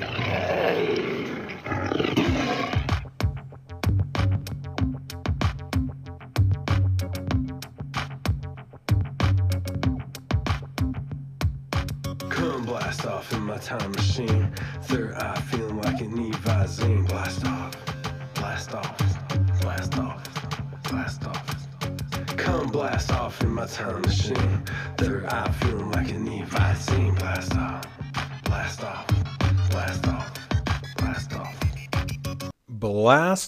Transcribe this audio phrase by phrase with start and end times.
[0.00, 0.13] No.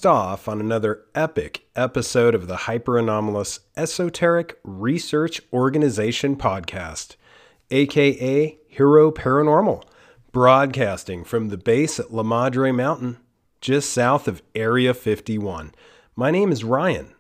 [0.05, 7.17] Off on another epic episode of the Hyper Anomalous Esoteric Research Organization podcast,
[7.71, 9.85] aka Hero Paranormal,
[10.33, 13.17] broadcasting from the base at La Madre Mountain,
[13.61, 15.73] just south of Area 51.
[16.15, 17.15] My name is Ryan,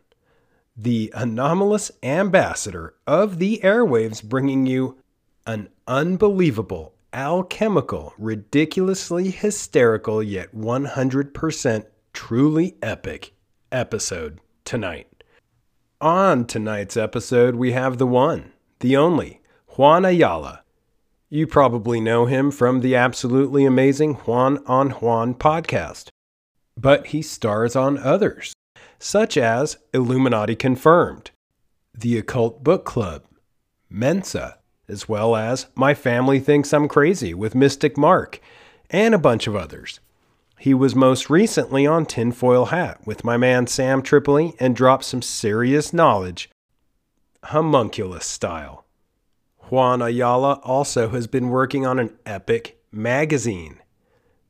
[0.77, 4.99] the anomalous ambassador of the airwaves, bringing you
[5.47, 13.34] an unbelievable, alchemical, ridiculously hysterical, yet 100% truly epic
[13.70, 15.22] episode tonight.
[16.00, 19.42] On tonight's episode, we have the one, the only,
[19.76, 20.62] Juan Ayala.
[21.28, 26.09] You probably know him from the absolutely amazing Juan on Juan podcast,
[26.74, 28.54] but he stars on others,
[28.98, 31.32] such as Illuminati Confirmed,
[31.92, 33.24] The Occult Book Club,
[33.90, 34.56] Mensa,
[34.88, 38.40] as well as My Family Thinks I'm Crazy with Mystic Mark,
[38.88, 40.00] and a bunch of others.
[40.59, 45.23] He was most recently on Tinfoil Hat with my man Sam Tripoli and dropped some
[45.23, 46.51] serious knowledge,
[47.45, 48.87] homunculus style.
[49.68, 53.80] Juan Ayala also has been working on an epic magazine,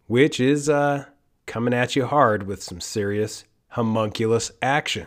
[0.07, 1.07] which is uh,
[1.47, 5.07] coming at you hard with some serious homunculus action.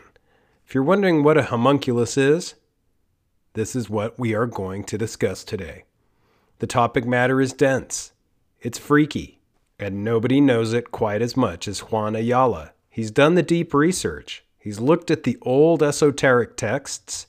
[0.65, 2.55] If you're wondering what a homunculus is,
[3.53, 5.85] this is what we are going to discuss today.
[6.59, 8.11] The topic matter is dense,
[8.59, 9.38] it's freaky,
[9.79, 12.73] and nobody knows it quite as much as Juan Ayala.
[12.89, 17.27] He's done the deep research, he's looked at the old esoteric texts,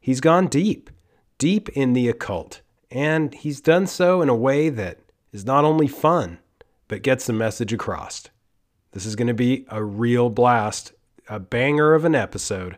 [0.00, 0.90] he's gone deep,
[1.38, 2.60] deep in the occult,
[2.90, 4.98] and he's done so in a way that
[5.32, 6.38] is not only fun,
[6.88, 8.28] but gets the message across.
[8.92, 10.92] This is going to be a real blast,
[11.28, 12.76] a banger of an episode,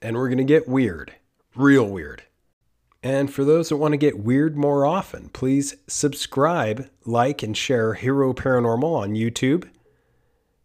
[0.00, 1.14] and we're going to get weird,
[1.54, 2.24] real weird.
[3.02, 7.94] And for those that want to get weird more often, please subscribe, like, and share
[7.94, 9.68] Hero Paranormal on YouTube.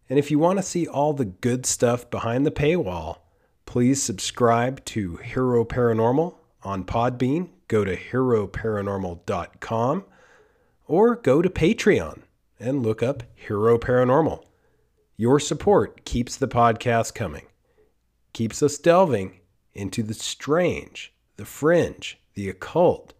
[0.08, 3.18] And if you want to see all the good stuff behind the paywall,
[3.66, 7.48] please subscribe to Hero Paranormal on Podbean.
[7.66, 10.04] Go to heroparanormal.com
[10.86, 12.22] or go to Patreon
[12.58, 14.42] and look up Hero Paranormal.
[15.16, 17.46] Your support keeps the podcast coming,
[18.32, 19.40] keeps us delving
[19.74, 23.14] into the strange, the fringe, the occult,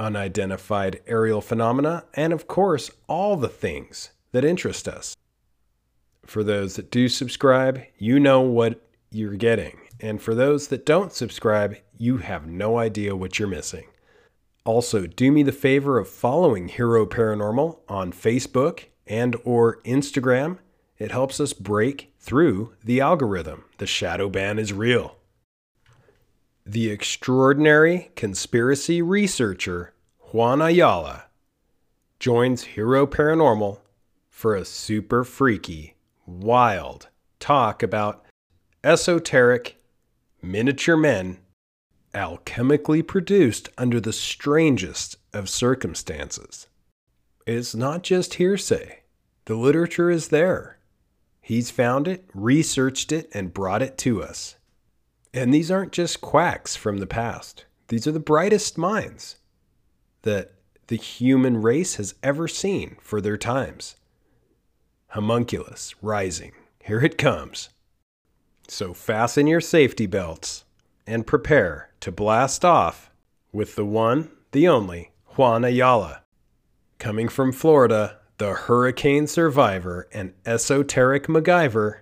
[0.00, 5.16] unidentified aerial phenomena, and of course, all the things that interest us.
[6.24, 9.78] For those that do subscribe, you know what you're getting.
[10.00, 13.86] And for those that don't subscribe, you have no idea what you're missing.
[14.64, 20.58] Also, do me the favor of following Hero Paranormal on Facebook and or Instagram.
[20.98, 23.66] It helps us break through the algorithm.
[23.78, 25.16] The shadow ban is real.
[26.68, 29.94] The extraordinary conspiracy researcher
[30.32, 31.26] Juan Ayala
[32.18, 33.78] joins Hero Paranormal
[34.28, 35.94] for a super freaky,
[36.26, 37.06] wild
[37.38, 38.26] talk about
[38.82, 39.80] esoteric
[40.42, 41.38] miniature men
[42.12, 46.66] alchemically produced under the strangest of circumstances.
[47.46, 49.02] It's not just hearsay,
[49.44, 50.78] the literature is there.
[51.40, 54.56] He's found it, researched it, and brought it to us.
[55.36, 59.36] And these aren't just quacks from the past, these are the brightest minds
[60.22, 60.52] that
[60.86, 63.96] the human race has ever seen for their times.
[65.08, 66.52] Homunculus rising.
[66.82, 67.68] Here it comes.
[68.66, 70.64] So fasten your safety belts
[71.06, 73.10] and prepare to blast off
[73.52, 76.22] with the one, the only, Juan Ayala.
[76.98, 81.98] Coming from Florida, the hurricane survivor and esoteric MacGyver,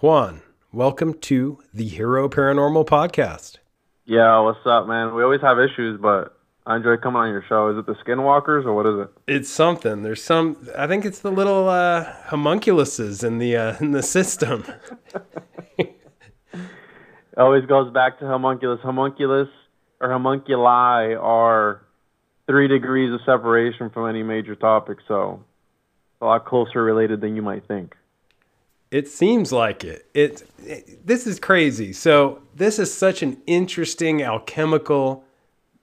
[0.00, 0.42] Juan,
[0.76, 3.56] welcome to the Hero Paranormal Podcast.
[4.04, 5.14] Yeah, what's up, man?
[5.14, 7.70] We always have issues, but I enjoy coming on your show.
[7.70, 9.34] Is it the Skinwalkers or what is it?
[9.34, 10.02] It's something.
[10.02, 10.68] There's some.
[10.76, 14.64] I think it's the little uh, homunculuses in the uh, in the system.
[17.38, 18.80] It always goes back to homunculus.
[18.82, 19.48] Homunculus
[20.00, 21.82] or homunculi are
[22.46, 25.44] three degrees of separation from any major topic, so
[26.22, 27.94] a lot closer related than you might think.
[28.90, 30.06] It seems like it.
[30.14, 31.06] It, it.
[31.06, 31.92] This is crazy.
[31.92, 35.24] So this is such an interesting alchemical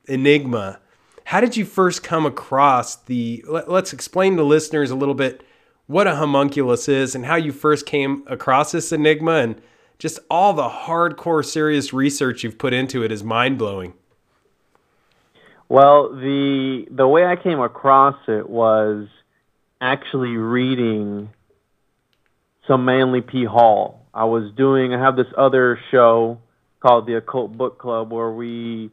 [0.08, 0.80] enigma,
[1.26, 3.44] How did you first come across the?
[3.48, 5.44] Let, us explain to listeners a little bit
[5.88, 9.62] what a homunculus is and how you first came across this enigma and
[10.00, 13.94] just all the hardcore serious research you've put into it is mind blowing.
[15.70, 19.08] Well, the the way I came across it was
[19.80, 21.30] actually reading
[22.68, 23.45] some Manly P.
[23.45, 24.06] Hall.
[24.13, 26.39] I was doing I have this other show
[26.80, 28.92] called the Occult Book Club where we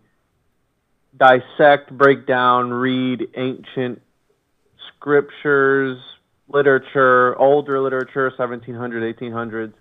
[1.16, 4.00] dissect, break down, read ancient
[4.88, 5.98] scriptures,
[6.48, 9.72] literature, older literature, 1700s, 1800s,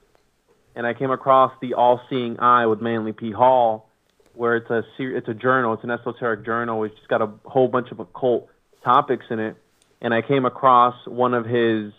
[0.75, 3.31] and I came across the All Seeing Eye with Manly P.
[3.31, 3.89] Hall,
[4.33, 7.67] where it's a it's a journal, it's an esoteric journal, which has got a whole
[7.67, 8.49] bunch of occult
[8.83, 9.55] topics in it,
[10.01, 11.91] and I came across one of his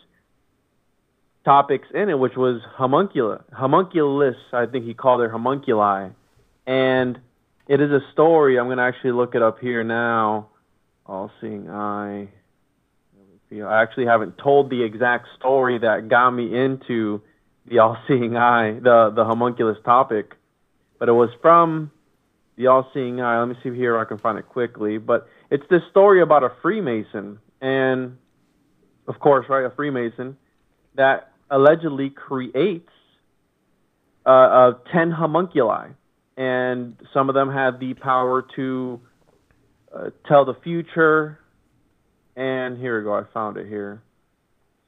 [1.44, 4.37] topics in it, which was homuncula, homunculus.
[4.52, 6.10] I think he called it homunculi,
[6.66, 7.19] and
[7.66, 8.58] it is a story.
[8.58, 10.48] I'm going to actually look it up here now.
[11.06, 12.28] All Seeing Eye.
[13.52, 17.20] I actually haven't told the exact story that got me into
[17.66, 20.36] the all-seeing eye, the the homunculus topic,
[21.00, 21.90] but it was from
[22.56, 23.40] the all-seeing eye.
[23.40, 24.98] Let me see here I can find it quickly.
[24.98, 28.19] But it's this story about a Freemason, and
[29.08, 30.36] of course, right, a Freemason
[30.94, 32.91] that allegedly creates
[34.25, 35.91] uh, uh, ten homunculi,
[36.37, 39.00] and some of them have the power to
[39.94, 41.38] uh, tell the future.
[42.37, 43.14] And here we go.
[43.14, 44.02] I found it here.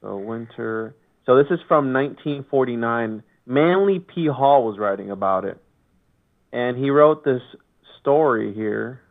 [0.01, 0.95] So winter
[1.25, 3.23] so this is from 1949.
[3.45, 4.27] Manly P.
[4.27, 5.57] Hall was writing about it.
[6.51, 7.41] And he wrote this
[7.99, 9.01] story here.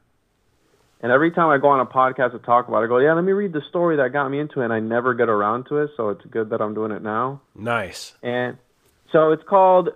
[1.03, 3.13] And every time I go on a podcast to talk about it, I go, yeah,
[3.13, 4.65] let me read the story that got me into it.
[4.65, 7.41] And I never get around to it, so it's good that I'm doing it now.
[7.57, 8.15] Nice.
[8.23, 8.57] And
[9.11, 9.89] so it's called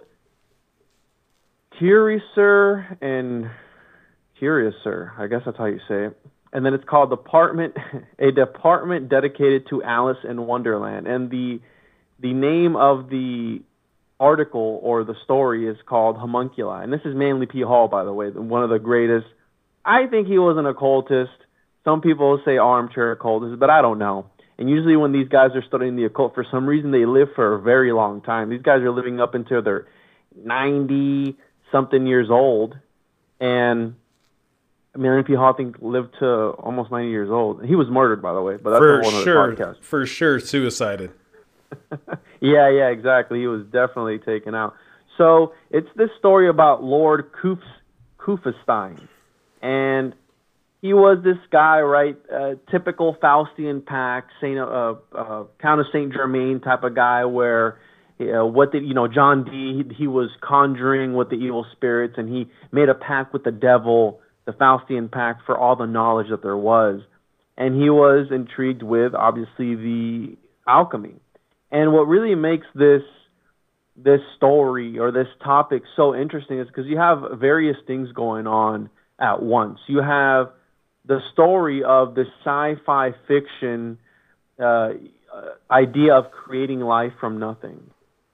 [1.79, 3.50] Curiouser and
[4.38, 5.12] Curiouser.
[5.17, 6.19] I guess that's how you say it.
[6.53, 7.76] And then it's called Department,
[8.19, 11.06] a department dedicated to Alice in Wonderland.
[11.06, 11.61] And the
[12.19, 13.61] the name of the
[14.19, 16.82] article or the story is called Homunculi.
[16.82, 17.61] And this is Manly P.
[17.61, 19.26] Hall, by the way, one of the greatest.
[19.87, 21.33] I think he was an occultist.
[21.85, 24.27] Some people say armchair occultist, but I don't know.
[24.59, 27.55] And usually, when these guys are studying the occult, for some reason, they live for
[27.55, 28.49] a very long time.
[28.50, 29.87] These guys are living up until they're
[30.35, 31.37] 90
[31.71, 32.77] something years old.
[33.38, 33.94] And
[34.97, 35.37] Manly P.
[35.37, 37.65] I lived to almost 90 years old.
[37.65, 39.83] He was murdered, by the way, but that's for one of the podcasts.
[39.83, 41.12] For sure, suicided.
[42.41, 43.41] yeah, yeah, exactly.
[43.41, 44.75] He was definitely taken out.
[45.19, 47.61] So it's this story about Lord Kuf,
[48.19, 49.06] Kufestein,
[49.62, 50.14] and
[50.82, 52.17] he was this guy, right?
[52.32, 57.79] Uh, typical Faustian pact, Saint, uh, uh, Count of Saint Germain type of guy, where
[58.20, 59.08] uh, what did you know?
[59.08, 59.82] John Dee.
[59.88, 63.50] He, he was conjuring with the evil spirits, and he made a pact with the
[63.50, 67.00] devil, the Faustian pact, for all the knowledge that there was.
[67.59, 70.37] And he was intrigued with, obviously, the
[70.69, 71.14] alchemy
[71.70, 73.02] and what really makes this
[73.97, 78.91] this story or this topic so interesting is because you have various things going on
[79.18, 79.78] at once.
[79.86, 80.52] You have
[81.04, 83.98] the story of the sci-fi fiction
[84.58, 84.90] uh,
[85.70, 87.80] idea of creating life from nothing,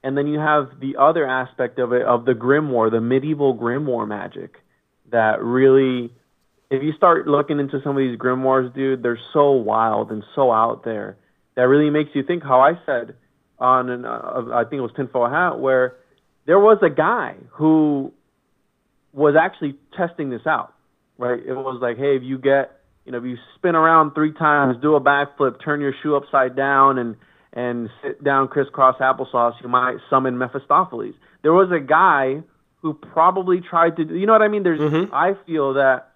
[0.03, 4.07] and then you have the other aspect of it of the grimoire, the medieval grimoire
[4.07, 4.55] magic
[5.11, 6.13] that really.
[6.69, 10.51] If you start looking into some of these grimoires, dude, they're so wild and so
[10.51, 11.17] out there
[11.55, 12.41] that really makes you think.
[12.41, 13.15] How I said,
[13.59, 15.97] on an, uh, I think it was Tinfoil Hat, where
[16.47, 18.11] there was a guy who
[19.13, 20.73] was actually testing this out.
[21.17, 21.39] Right?
[21.45, 24.77] It was like, hey, if you get, you know, if you spin around three times,
[24.81, 27.15] do a backflip, turn your shoe upside down, and
[27.53, 31.13] and sit down crisscross applesauce, you might summon Mephistopheles.
[31.43, 32.41] There was a guy
[32.81, 34.63] who probably tried to, you know what I mean?
[34.63, 35.13] There's, mm-hmm.
[35.13, 36.13] I feel that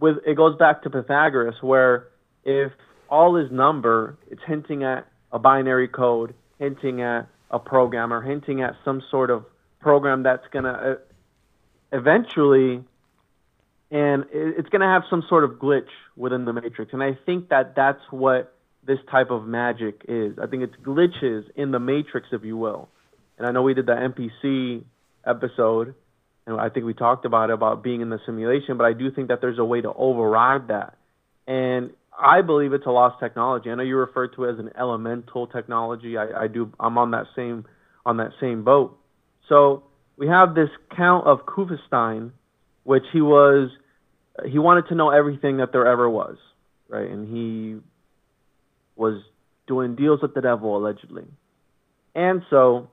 [0.00, 2.08] with it goes back to Pythagoras, where
[2.44, 2.72] if
[3.10, 8.62] all is number, it's hinting at a binary code hinting at a program or hinting
[8.62, 9.44] at some sort of
[9.80, 10.94] program that's going to uh,
[11.92, 12.82] eventually
[13.90, 17.50] and it's going to have some sort of glitch within the matrix and i think
[17.50, 22.28] that that's what this type of magic is i think it's glitches in the matrix
[22.32, 22.88] if you will
[23.38, 24.82] and i know we did the NPC
[25.26, 25.94] episode
[26.46, 29.10] and i think we talked about it about being in the simulation but i do
[29.10, 30.96] think that there's a way to override that
[31.46, 33.70] and I believe it's a lost technology.
[33.70, 36.18] I know you refer to it as an elemental technology.
[36.18, 36.70] I, I do.
[36.78, 37.64] I'm on that same
[38.04, 38.98] on that same boat.
[39.48, 39.82] So
[40.22, 42.30] we have this Count of Kufestein,
[42.84, 43.70] which he was
[44.50, 46.36] he wanted to know everything that there ever was,
[46.88, 47.10] right?
[47.10, 47.80] And he
[48.96, 49.22] was
[49.66, 51.24] doing deals with the devil allegedly,
[52.14, 52.88] and so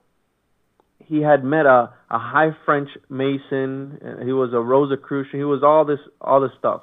[1.06, 4.20] he had met a, a high French Mason.
[4.26, 5.40] He was a Rosicrucian.
[5.40, 6.82] He was all this all this stuff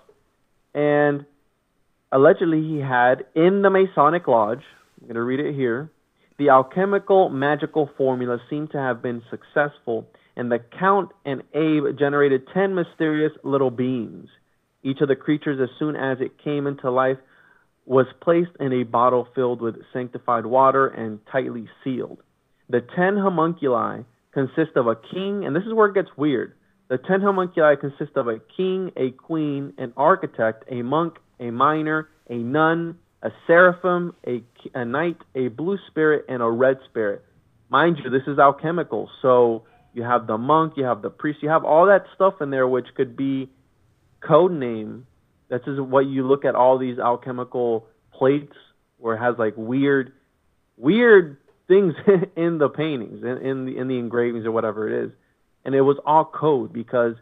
[0.77, 1.25] and
[2.13, 4.63] allegedly he had in the Masonic Lodge.
[5.01, 5.91] I'm going to read it here.
[6.39, 12.47] The alchemical magical formula seemed to have been successful, and the Count and Abe generated
[12.53, 14.29] ten mysterious little beings.
[14.83, 17.19] Each of the creatures, as soon as it came into life,
[17.87, 22.19] was placed in a bottle filled with sanctified water and tightly sealed.
[22.69, 24.03] The ten homunculi
[24.33, 26.55] consist of a king, and this is where it gets weird.
[26.89, 32.09] The ten homunculi consist of a king, a queen, an architect, a monk, a miner,
[32.29, 34.43] a nun, a seraphim, a,
[34.75, 37.25] a knight, a blue spirit, and a red spirit.
[37.69, 39.11] Mind you, this is alchemical.
[39.23, 39.65] So
[39.97, 42.69] you have the monk, you have the priest, you have all that stuff in there,
[42.69, 43.49] which could be
[44.21, 45.07] code name.
[45.49, 48.53] This is what you look at all these alchemical plates
[48.99, 50.13] where it has like weird,
[50.77, 51.95] weird things
[52.37, 55.13] in the paintings, in, in the in the engravings or whatever it is,
[55.65, 57.15] and it was all code because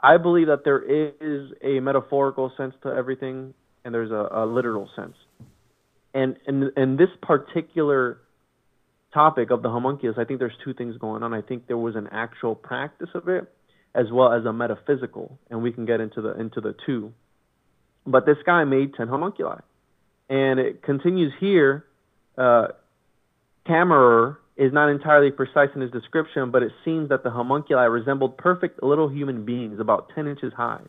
[0.00, 4.90] I believe that there is a metaphorical sense to everything and there's a, a literal
[4.96, 5.14] sense.
[6.12, 8.18] And and and this particular
[9.14, 11.32] topic of the homunculus, I think there's two things going on.
[11.32, 13.50] I think there was an actual practice of it,
[13.94, 17.12] as well as a metaphysical, and we can get into the into the two.
[18.06, 19.60] But this guy made ten homunculi,
[20.28, 21.86] and it continues here.
[22.36, 22.68] Uh,
[23.66, 28.36] Kammerer is not entirely precise in his description, but it seems that the homunculi resembled
[28.36, 30.82] perfect little human beings, about ten inches high.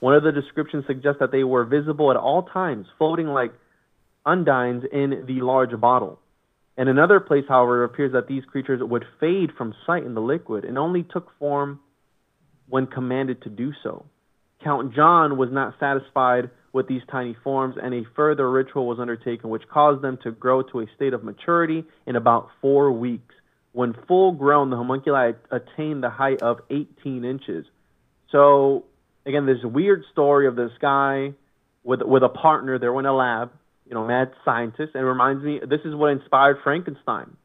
[0.00, 3.52] One of the descriptions suggests that they were visible at all times, floating like
[4.26, 6.18] undines in the large bottle.
[6.76, 10.20] In another place, however, it appears that these creatures would fade from sight in the
[10.20, 11.80] liquid and only took form
[12.68, 14.06] when commanded to do so.
[14.64, 19.50] Count John was not satisfied with these tiny forms, and a further ritual was undertaken,
[19.50, 23.34] which caused them to grow to a state of maturity in about four weeks.
[23.72, 27.66] When full grown, the homunculi attained the height of 18 inches.
[28.30, 28.84] So
[29.26, 31.32] again, this weird story of this guy
[31.84, 32.78] with with a partner.
[32.78, 33.50] They're in a lab,
[33.86, 35.60] you know, mad scientist, and it reminds me.
[35.60, 37.36] This is what inspired Frankenstein.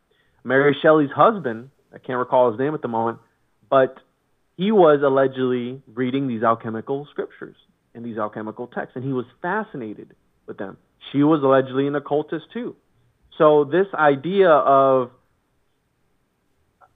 [0.43, 3.19] Mary Shelley's husband, I can't recall his name at the moment,
[3.69, 3.97] but
[4.55, 7.55] he was allegedly reading these alchemical scriptures
[7.93, 10.15] and these alchemical texts, and he was fascinated
[10.45, 10.77] with them.
[11.11, 12.75] She was allegedly an occultist too.
[13.37, 15.11] So this idea of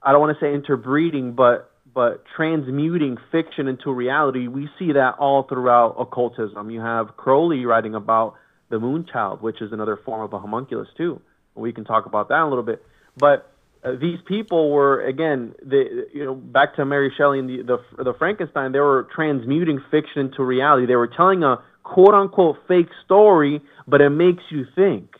[0.02, 5.16] I don't want to say interbreeding, but but transmuting fiction into reality, we see that
[5.18, 6.70] all throughout occultism.
[6.70, 8.34] You have Crowley writing about
[8.72, 11.20] the moon child, which is another form of a homunculus too.
[11.54, 12.82] We can talk about that a little bit.
[13.16, 13.52] But
[13.84, 18.04] uh, these people were again, the you know, back to Mary Shelley and the, the
[18.04, 18.72] the Frankenstein.
[18.72, 20.86] They were transmuting fiction into reality.
[20.86, 25.14] They were telling a quote unquote fake story, but it makes you think.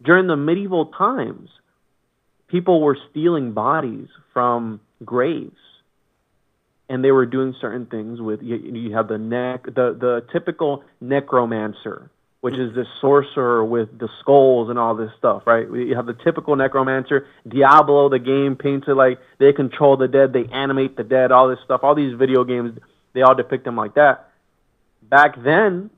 [0.00, 1.48] During the medieval times,
[2.46, 5.56] people were stealing bodies from graves
[6.88, 10.84] and they were doing certain things with you, you have the neck the the typical
[11.00, 15.66] necromancer which is this sorcerer with the skulls and all this stuff right?
[15.68, 17.26] You have the typical necromancer.
[17.46, 21.58] Diablo the game painted like they control the dead they animate the dead all this
[21.64, 21.80] stuff.
[21.82, 22.78] All these video games
[23.14, 24.30] they all depict them like that.
[25.02, 25.90] Back then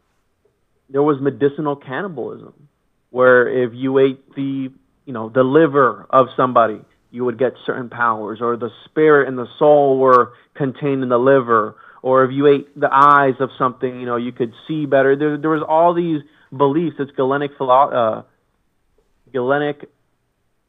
[0.89, 2.69] there was medicinal cannibalism
[3.11, 4.71] where if you ate the
[5.05, 6.81] you know the liver of somebody
[7.11, 11.19] you would get certain powers, or the spirit and the soul were contained in the
[11.19, 15.17] liver, or if you ate the eyes of something, you know, you could see better.
[15.17, 16.23] There, there was all these
[16.57, 16.97] beliefs.
[16.99, 18.23] It's Galenic, uh,
[19.33, 19.87] Galenic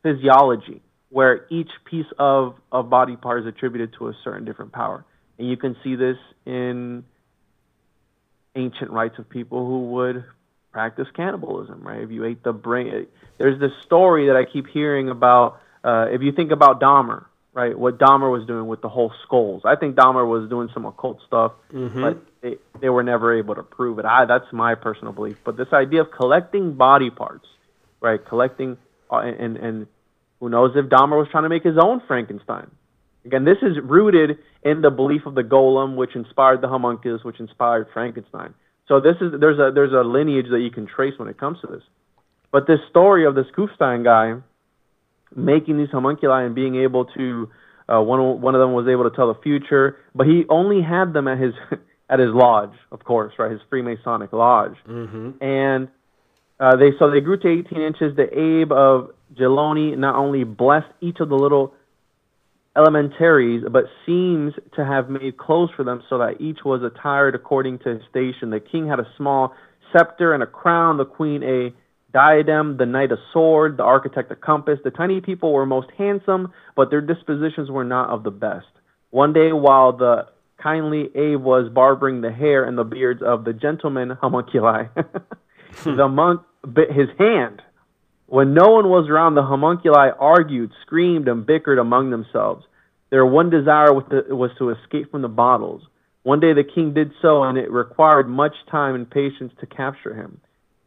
[0.04, 5.06] physiology, where each piece of, of body part is attributed to a certain different power.
[5.38, 7.04] And you can see this in
[8.56, 10.26] ancient rites of people who would
[10.72, 12.02] practice cannibalism, right?
[12.02, 13.08] If you ate the brain,
[13.38, 17.78] there's this story that I keep hearing about uh, if you think about Dahmer, right,
[17.78, 21.20] what Dahmer was doing with the whole skulls, I think Dahmer was doing some occult
[21.28, 22.02] stuff, mm-hmm.
[22.02, 24.06] but they, they were never able to prove it.
[24.06, 25.38] I, that's my personal belief.
[25.44, 27.46] But this idea of collecting body parts,
[28.00, 28.78] right, collecting,
[29.12, 29.88] uh, and, and
[30.40, 32.72] who knows if Dahmer was trying to make his own Frankenstein.
[33.26, 37.40] Again, this is rooted in the belief of the golem, which inspired the homunculus, which
[37.40, 38.54] inspired Frankenstein.
[38.88, 41.62] So this is there's a there's a lineage that you can trace when it comes
[41.62, 41.84] to this.
[42.52, 44.42] But this story of this Kufstein guy
[45.36, 47.50] making these homunculi and being able to
[47.92, 51.14] uh, one one of them was able to tell the future, but he only had
[51.14, 51.54] them at his
[52.10, 55.44] at his lodge, of course, right, his Freemasonic lodge, mm-hmm.
[55.44, 55.88] and
[56.60, 58.16] uh, they so they grew to 18 inches.
[58.16, 61.74] The Abe of Geloni not only blessed each of the little
[62.76, 67.80] elementaries, but seems to have made clothes for them so that each was attired according
[67.80, 68.50] to his station.
[68.50, 69.54] The king had a small
[69.92, 71.74] scepter and a crown, the queen a
[72.14, 74.80] diadem, the knight a sword, the architect a compass.
[74.84, 78.68] The tiny people were most handsome, but their dispositions were not of the best.
[79.10, 80.28] One day, while the
[80.62, 84.86] kindly Abe was barbering the hair and the beards of the gentleman homunculi.
[85.84, 86.16] the hmm.
[86.16, 86.42] monk
[86.74, 87.62] bit his hand.
[88.28, 92.66] When no one was around, the homunculi argued, screamed, and bickered among themselves.
[93.10, 95.82] Their one desire was to, was to escape from the bottles.
[96.24, 100.14] One day the king did so, and it required much time and patience to capture
[100.14, 100.40] him.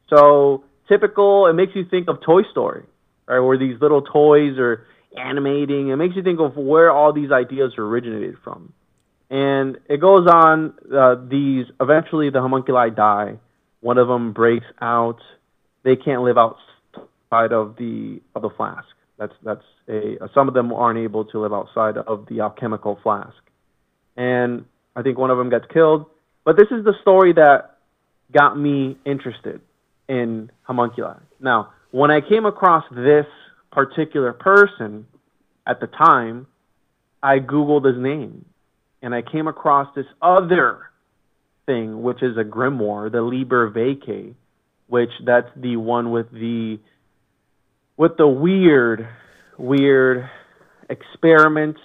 [0.09, 2.85] So typical, it makes you think of Toy Story,
[3.27, 3.41] right?
[3.41, 4.87] Where these little toys are
[5.17, 5.89] animating.
[5.89, 8.73] It makes you think of where all these ideas originated from.
[9.31, 10.75] And it goes on.
[10.93, 13.39] Uh, these eventually the homunculi die.
[13.81, 15.19] One of them breaks out.
[15.83, 18.87] They can't live outside of the of the flask.
[19.19, 23.37] That's that's a some of them aren't able to live outside of the alchemical flask,
[24.17, 24.65] and
[24.97, 26.07] I think one of them gets killed.
[26.45, 27.79] But this is the story that
[28.33, 29.61] got me interested
[30.09, 31.17] in homunculi.
[31.41, 33.27] Now, when I came across this
[33.73, 35.07] particular person
[35.67, 36.47] at the time,
[37.23, 38.45] I googled his name,
[39.03, 40.91] and I came across this other
[41.67, 44.35] thing, which is a grimoire, the Liber Vitae,
[44.89, 46.79] which that's the one with the
[47.97, 49.09] with the weird,
[49.57, 50.29] weird
[50.91, 51.81] experiments.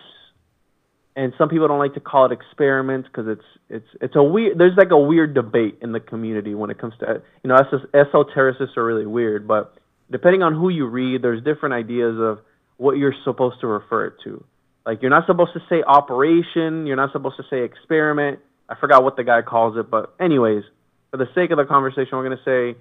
[1.20, 4.58] And some people don't like to call it experiments because it's it's it's a weird.
[4.58, 7.58] There's like a weird debate in the community when it comes to you know
[7.94, 9.76] esotericists are really weird, but
[10.10, 12.40] depending on who you read, there's different ideas of
[12.78, 14.42] what you're supposed to refer it to.
[14.86, 18.40] Like you're not supposed to say operation, you're not supposed to say experiment.
[18.70, 20.64] I forgot what the guy calls it, but anyways,
[21.12, 22.80] for the sake of the conversation, we're going to say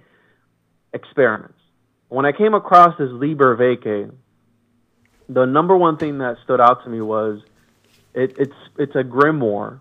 [0.95, 1.59] experiments
[2.09, 4.11] when I came across this Liber Vitae,
[5.29, 7.41] the number one thing that stood out to me was
[8.19, 9.81] it, it's it's a grimoire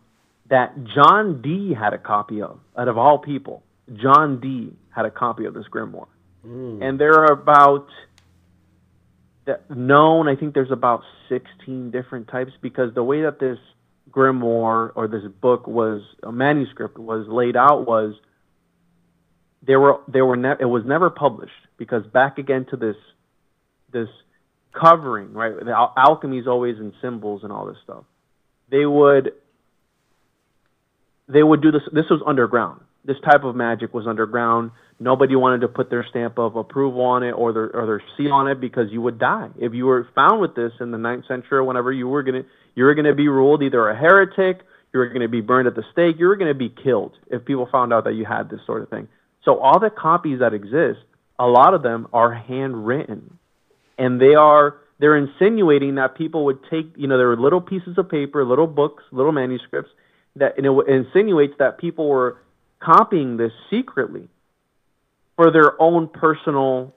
[0.50, 2.60] that John Dee had a copy of.
[2.78, 3.64] Out of all people,
[3.96, 6.08] John Dee had a copy of this grimoire,
[6.46, 6.82] mm.
[6.82, 7.88] and there are about
[9.70, 10.28] known.
[10.28, 13.58] I think there's about sixteen different types because the way that this
[14.12, 18.14] grimoire or this book was a manuscript was laid out was
[19.64, 22.96] there were there were ne- it was never published because back again to this
[23.92, 24.08] this
[24.72, 28.06] covering right the al- alchemy is always in symbols and all this stuff
[28.70, 29.34] they would
[31.28, 32.82] they would do this this was underground.
[33.06, 34.72] This type of magic was underground.
[35.00, 38.34] Nobody wanted to put their stamp of approval on it or their or their seal
[38.34, 39.50] on it because you would die.
[39.58, 42.44] If you were found with this in the ninth century or whenever you were gonna
[42.76, 44.62] you were gonna be ruled either a heretic
[44.94, 47.14] you were going to be burned at the stake you were going to be killed
[47.28, 49.08] if people found out that you had this sort of thing.
[49.44, 51.00] So all the copies that exist,
[51.40, 53.38] a lot of them are handwritten,
[53.98, 57.98] and they are they're insinuating that people would take you know there were little pieces
[57.98, 59.92] of paper, little books, little manuscripts
[60.36, 62.38] that and it insinuates that people were
[62.80, 64.28] copying this secretly
[65.36, 66.94] for their own personal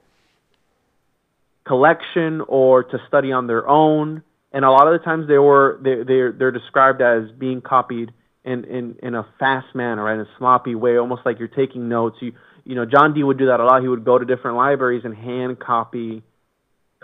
[1.65, 4.23] collection or to study on their own.
[4.51, 8.11] And a lot of the times they were they they're, they're described as being copied
[8.43, 10.15] in, in, in a fast manner, right?
[10.15, 12.17] in a sloppy way, almost like you're taking notes.
[12.21, 12.33] You,
[12.65, 13.81] you know, John Dee would do that a lot.
[13.81, 16.23] He would go to different libraries and hand copy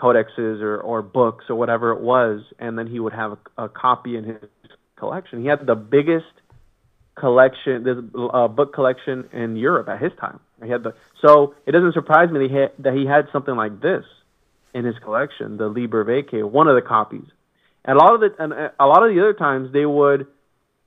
[0.00, 3.68] codexes or, or books or whatever it was, and then he would have a, a
[3.68, 4.36] copy in his
[4.96, 5.42] collection.
[5.42, 6.26] He had the biggest
[7.18, 7.96] collection, this
[8.32, 10.40] uh, book collection in Europe at his time.
[10.62, 13.56] He had the so it doesn't surprise me that he had, that he had something
[13.56, 14.04] like this
[14.74, 17.26] in his collection, the Liber Vitae, one of the copies.
[17.84, 20.26] And a lot of the and a lot of the other times they would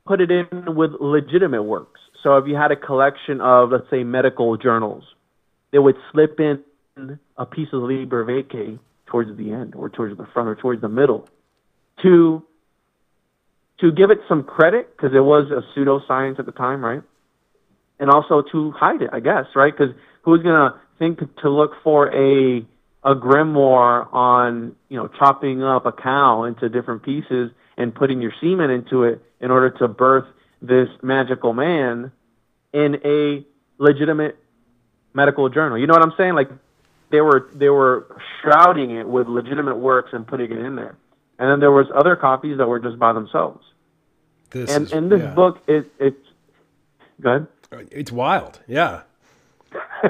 [0.06, 2.00] put it in with legitimate works.
[2.24, 5.04] So if you had a collection of, let's say, medical journals,
[5.72, 6.64] they would slip in
[7.38, 8.78] a piece of Liber Vitae
[9.12, 11.28] towards the end, or towards the front, or towards the middle,
[12.02, 12.44] to
[13.80, 17.02] to give it some credit because it was a pseudoscience at the time, right?
[18.00, 19.76] And also to hide it, I guess, right?
[19.76, 19.94] Because
[20.24, 22.66] who's gonna think to look for a
[23.04, 28.34] a grimoire on you know chopping up a cow into different pieces and putting your
[28.40, 30.26] semen into it in order to birth
[30.62, 32.12] this magical man
[32.74, 33.46] in a
[33.80, 34.38] legitimate
[35.14, 35.78] medical journal.
[35.78, 36.36] You know what I'm saying?
[36.36, 36.50] Like
[37.12, 40.96] they were they were shrouding it with legitimate works and putting it in there.
[41.40, 43.66] And then there was other copies that were just by themselves.
[44.52, 45.34] This and is, and this yeah.
[45.34, 46.26] book is it's
[47.20, 47.48] good.
[47.72, 48.60] Uh, it's wild.
[48.68, 49.02] Yeah.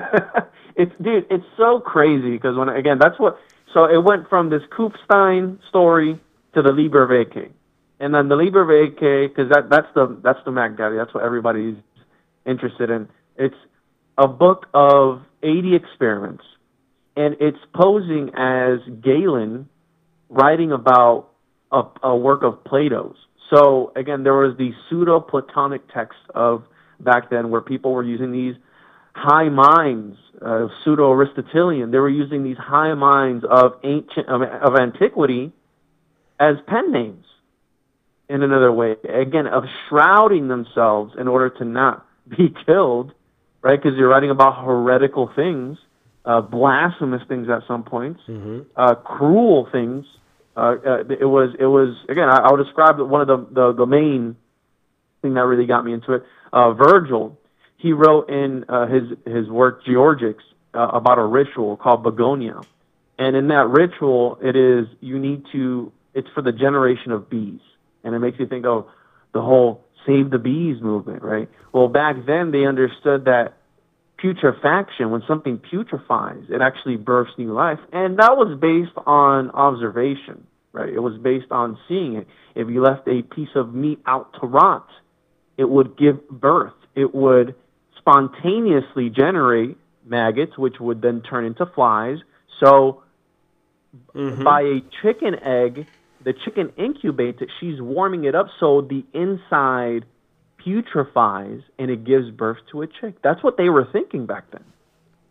[0.76, 3.38] it's dude, it's so crazy because when again, that's what
[3.74, 6.20] so it went from this Kufstein story
[6.54, 7.52] to the Liber Vitae
[8.02, 10.98] and then the Liber Vitae, because that that's the that's the Mac Daddy.
[10.98, 11.78] That's what everybody's
[12.48, 13.08] interested in.
[13.38, 13.56] It's
[14.18, 16.44] a book of 80 experiments,
[17.16, 19.68] and it's posing as Galen
[20.30, 21.30] writing about
[21.72, 23.16] a, a work of Plato's.
[23.50, 26.64] So again, there was the pseudo-Platonic text of
[27.00, 28.56] back then where people were using these
[29.14, 31.92] high minds, uh, pseudo-Aristotelian.
[31.92, 35.52] They were using these high minds of ancient of, of antiquity
[36.40, 37.26] as pen names
[38.30, 43.12] in another way, again, of shrouding themselves in order to not be killed,
[43.62, 43.82] right?
[43.82, 45.78] Because you're writing about heretical things,
[46.26, 48.60] uh, blasphemous things at some points, Mm-hmm.
[48.76, 50.06] uh, cruel things.
[50.56, 52.30] Uh, uh, it was, it was again.
[52.30, 54.36] I, I would describe one of the, the the main
[55.22, 56.24] thing that really got me into it.
[56.52, 57.40] Uh, Virgil,
[57.78, 62.60] he wrote in uh, his his work Georgics uh, about a ritual called bugonia,
[63.18, 65.92] and in that ritual, it is you need to.
[66.14, 67.62] It's for the generation of bees,
[68.04, 68.88] and it makes you think, of
[69.34, 71.48] the whole save the bees movement, right?
[71.72, 73.54] Well, back then they understood that
[74.22, 77.80] putrefaction, when something putrefies, it actually births new life.
[77.92, 80.90] And that was based on observation, right?
[80.90, 82.28] It was based on seeing it.
[82.56, 84.88] If you left a piece of meat out to rot,
[85.58, 86.74] it would give birth.
[86.96, 87.56] It would
[87.98, 92.18] spontaneously generate maggots, which would then turn into flies.
[92.64, 93.04] So
[94.16, 94.44] Mm-hmm.
[94.44, 95.86] by a chicken egg,
[96.24, 97.50] the chicken incubates it.
[97.60, 100.06] She's warming it up so the inside
[100.66, 103.22] putrefies and it gives birth to a chick.
[103.24, 104.64] That's what they were thinking back then.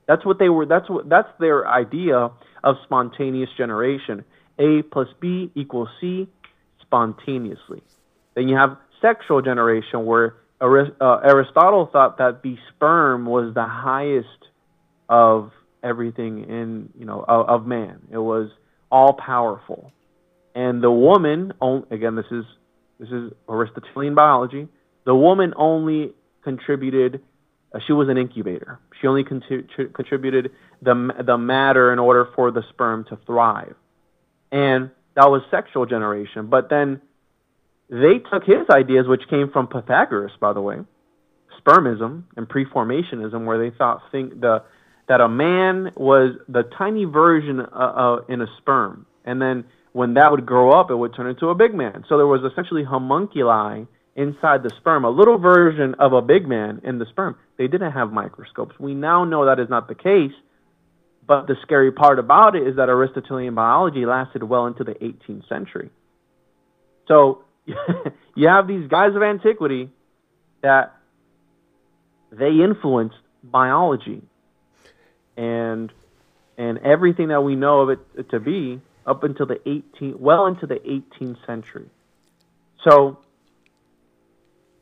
[0.07, 0.67] That's what they were.
[0.67, 1.09] That's what.
[1.09, 2.31] That's their idea
[2.65, 4.25] of spontaneous generation.
[4.59, 6.27] A plus B equals C,
[6.81, 7.83] spontaneously.
[8.35, 14.29] Then you have sexual generation, where uh, Aristotle thought that the sperm was the highest
[15.09, 18.01] of everything in you know of, of man.
[18.11, 18.51] It was
[18.91, 19.93] all powerful,
[20.57, 21.53] and the woman.
[21.61, 22.45] on- Again, this is
[22.99, 24.69] this is Aristotelian biology.
[25.05, 27.21] The woman only contributed.
[27.75, 28.81] Uh, she was an incubator.
[29.01, 33.75] She only contri- contributed the the matter in order for the sperm to thrive,
[34.51, 36.49] and that was sexual generation.
[36.49, 37.01] But then
[37.89, 40.77] they took his ideas, which came from Pythagoras, by the way,
[41.61, 44.63] spermism and preformationism, where they thought think the
[45.09, 50.15] that a man was the tiny version uh, uh, in a sperm, and then when
[50.15, 52.05] that would grow up, it would turn into a big man.
[52.09, 53.87] So there was essentially homunculi
[54.21, 57.37] inside the sperm, a little version of a big man in the sperm.
[57.57, 58.79] They didn't have microscopes.
[58.79, 60.33] We now know that is not the case.
[61.27, 65.49] But the scary part about it is that Aristotelian biology lasted well into the 18th
[65.49, 65.91] century.
[67.07, 67.45] So
[68.35, 69.91] you have these guys of antiquity
[70.63, 70.97] that
[72.33, 74.23] they influenced biology
[75.37, 75.93] and
[76.59, 80.67] and everything that we know of it to be up until the 18 well into
[80.67, 81.89] the 18th century.
[82.85, 83.19] So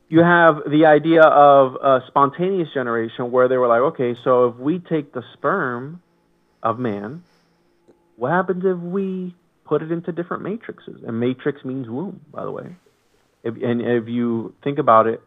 [0.09, 4.55] you have the idea of a spontaneous generation where they were like, okay, so if
[4.55, 6.01] we take the sperm
[6.63, 7.23] of man,
[8.15, 11.03] what happens if we put it into different matrices?
[11.05, 12.75] And matrix means womb, by the way.
[13.43, 15.21] If, and if you think about it,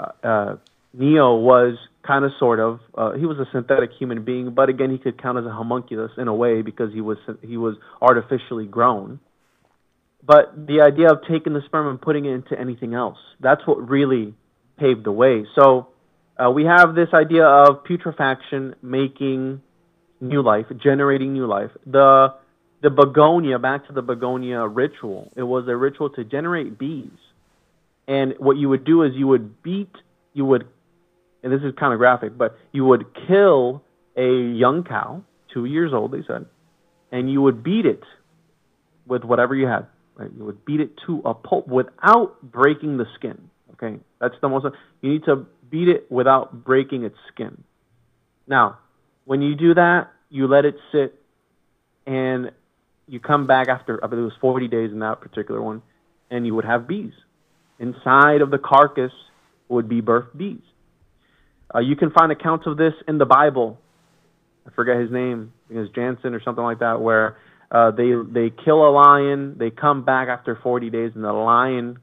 [0.00, 0.56] uh, uh,
[0.94, 4.90] Neo was kind of sort of uh, he was a synthetic human being, but again
[4.90, 8.66] he could count as a homunculus in a way because he was he was artificially
[8.66, 9.20] grown.
[10.24, 13.88] But the idea of taking the sperm and putting it into anything else, that's what
[13.88, 14.34] really
[14.78, 15.46] paved the way.
[15.54, 15.88] So
[16.38, 19.62] uh, we have this idea of putrefaction making
[20.20, 21.70] new life, generating new life.
[21.86, 22.34] The
[22.80, 27.10] the bugonia, back to the bugonia ritual, it was a ritual to generate bees.
[28.06, 29.90] And what you would do is you would beat,
[30.32, 30.64] you would,
[31.42, 33.82] and this is kind of graphic, but you would kill
[34.16, 36.46] a young cow, two years old, they said,
[37.10, 38.04] and you would beat it
[39.06, 39.86] with whatever you had.
[40.18, 40.30] Right?
[40.36, 43.50] You would beat it to a pulp without breaking the skin.
[43.74, 44.66] Okay, that's the most.
[45.00, 47.62] You need to beat it without breaking its skin.
[48.48, 48.78] Now,
[49.24, 51.14] when you do that, you let it sit,
[52.06, 52.50] and
[53.06, 54.02] you come back after.
[54.02, 55.82] I believe it was 40 days in that particular one,
[56.30, 57.12] and you would have bees
[57.78, 59.12] inside of the carcass.
[59.68, 60.62] Would be birth bees.
[61.74, 63.78] Uh, you can find accounts of this in the Bible.
[64.66, 65.52] I forget his name.
[65.66, 67.36] I think it's Jansen or something like that, where
[67.70, 69.56] uh, they they kill a lion.
[69.58, 71.98] They come back after 40 days, and the lion,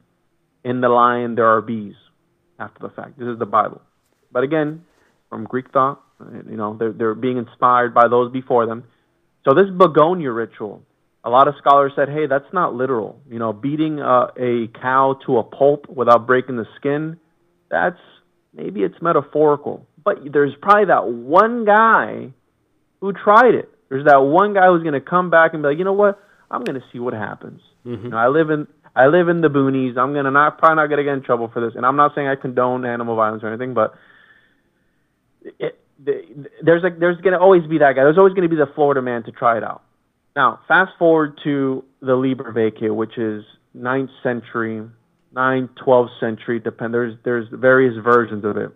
[0.64, 1.94] in the lion, there are bees.
[2.58, 3.82] After the fact, this is the Bible.
[4.32, 4.84] But again,
[5.28, 6.00] from Greek thought,
[6.48, 8.84] you know, they're they're being inspired by those before them.
[9.46, 10.82] So this bugonia ritual,
[11.24, 13.20] a lot of scholars said, hey, that's not literal.
[13.28, 17.18] You know, beating uh, a cow to a pulp without breaking the skin,
[17.70, 17.98] that's
[18.54, 19.86] maybe it's metaphorical.
[20.02, 22.32] But there's probably that one guy
[23.00, 23.68] who tried it.
[23.88, 26.20] There's that one guy who's going to come back and be like, you know what?
[26.50, 27.60] I'm going to see what happens.
[27.86, 28.04] Mm-hmm.
[28.04, 29.98] You know, I live in I live in the boonies.
[29.98, 31.76] I'm gonna not probably not gonna get in trouble for this.
[31.76, 33.94] And I'm not saying I condone animal violence or anything, but
[35.42, 38.04] it, there's like there's gonna always be that guy.
[38.04, 39.82] There's always gonna be the Florida man to try it out.
[40.34, 43.44] Now, fast forward to the Liber Vaccae, which is
[43.76, 44.82] 9th century,
[45.34, 46.58] 9th, 12th century.
[46.58, 46.94] Depend.
[46.94, 48.70] There's there's various versions of it,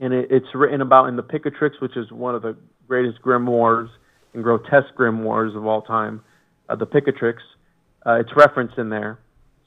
[0.00, 3.90] and it, it's written about in the Picatrix, which is one of the greatest grimoires
[4.38, 6.22] and grotesque grimoires of all time.
[6.68, 7.38] Uh, the Picatrix.
[8.06, 9.18] Uh, it's referenced in there.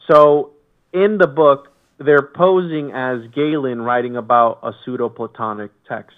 [0.09, 0.51] So
[0.93, 6.15] in the book, they're posing as Galen writing about a pseudo-Platonic text,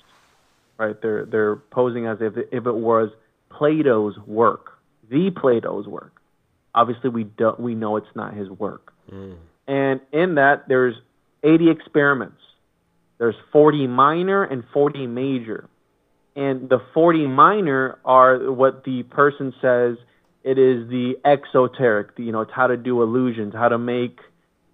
[0.77, 0.95] right?
[1.01, 3.09] They're they're posing as if if it was
[3.49, 4.77] Plato's work,
[5.09, 6.21] the Plato's work.
[6.75, 8.93] Obviously, we don't we know it's not his work.
[9.11, 9.35] Mm.
[9.67, 10.95] And in that, there's
[11.43, 12.37] 80 experiments.
[13.17, 15.69] There's 40 minor and 40 major.
[16.35, 19.97] And the 40 minor are what the person says
[20.43, 24.19] it is the exoteric, you know, it's how to do illusions, how to make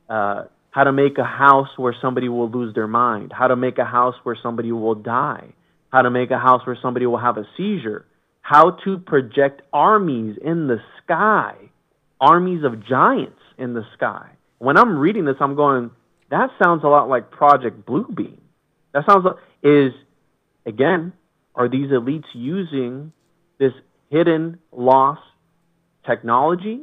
[0.10, 3.78] uh, how to make a house where somebody will lose their mind, how to make
[3.78, 5.54] a house where somebody will die,
[5.92, 8.06] how to make a house where somebody will have a seizure,
[8.42, 11.56] how to project armies in the sky,
[12.20, 14.30] armies of giants in the sky.
[14.60, 15.92] When I'm reading this, I'm going,
[16.30, 18.38] that sounds a lot like Project Bluebeam.
[18.94, 19.94] That sounds like, is,
[20.66, 21.14] again,
[21.60, 23.12] are these elites using
[23.60, 23.74] this
[24.10, 25.22] hidden lost
[26.08, 26.80] technology?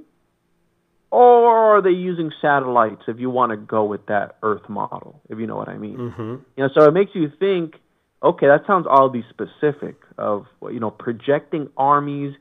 [1.10, 5.38] Or are they using satellites if you want to go with that Earth model, if
[5.38, 5.96] you know what I mean?
[5.96, 6.20] Mm-hmm.
[6.20, 7.74] You know, so it makes you think,
[8.22, 12.34] okay, that sounds oddly specific of, you know, projecting armies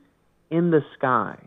[0.50, 1.38] in the sky,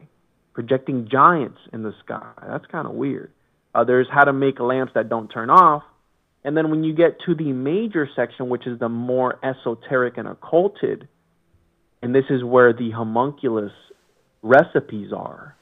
[0.54, 2.32] projecting giants in the sky.
[2.48, 3.32] That's kind of weird.
[3.76, 5.84] Uh, there's how to make lamps that don't turn off.
[6.44, 10.28] And then when you get to the major section, which is the more esoteric and
[10.28, 11.08] occulted,
[12.02, 13.74] and this is where the homunculus
[14.42, 15.56] recipes are,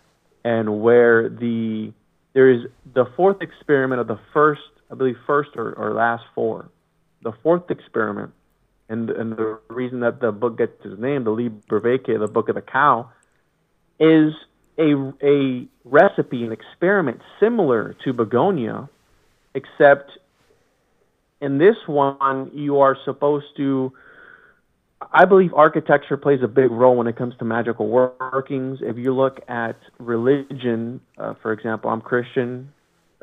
[0.44, 1.92] and where the
[2.34, 2.62] there is
[2.94, 4.62] the fourth experiment of the first,
[4.92, 6.70] I believe, first or, or last four.
[7.24, 8.34] The fourth experiment,
[8.88, 12.56] and and the reason that the book gets its name, the Liber the Book of
[12.56, 13.10] the Cow,
[14.00, 14.34] is
[14.78, 18.88] a a recipe, an experiment similar to Bugonia,
[19.56, 20.12] except
[21.42, 23.94] in this one, you are supposed to.
[25.12, 28.80] I believe architecture plays a big role when it comes to magical workings.
[28.82, 32.74] If you look at religion, uh, for example, I'm Christian.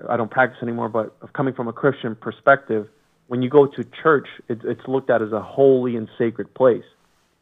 [0.08, 2.88] I don't practice anymore, but coming from a Christian perspective,
[3.26, 6.84] when you go to church, it, it's looked at as a holy and sacred place.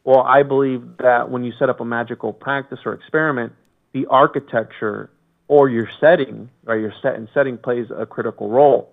[0.03, 3.53] Well, I believe that when you set up a magical practice or experiment,
[3.93, 5.09] the architecture
[5.47, 8.92] or your setting, right, your set and setting plays a critical role.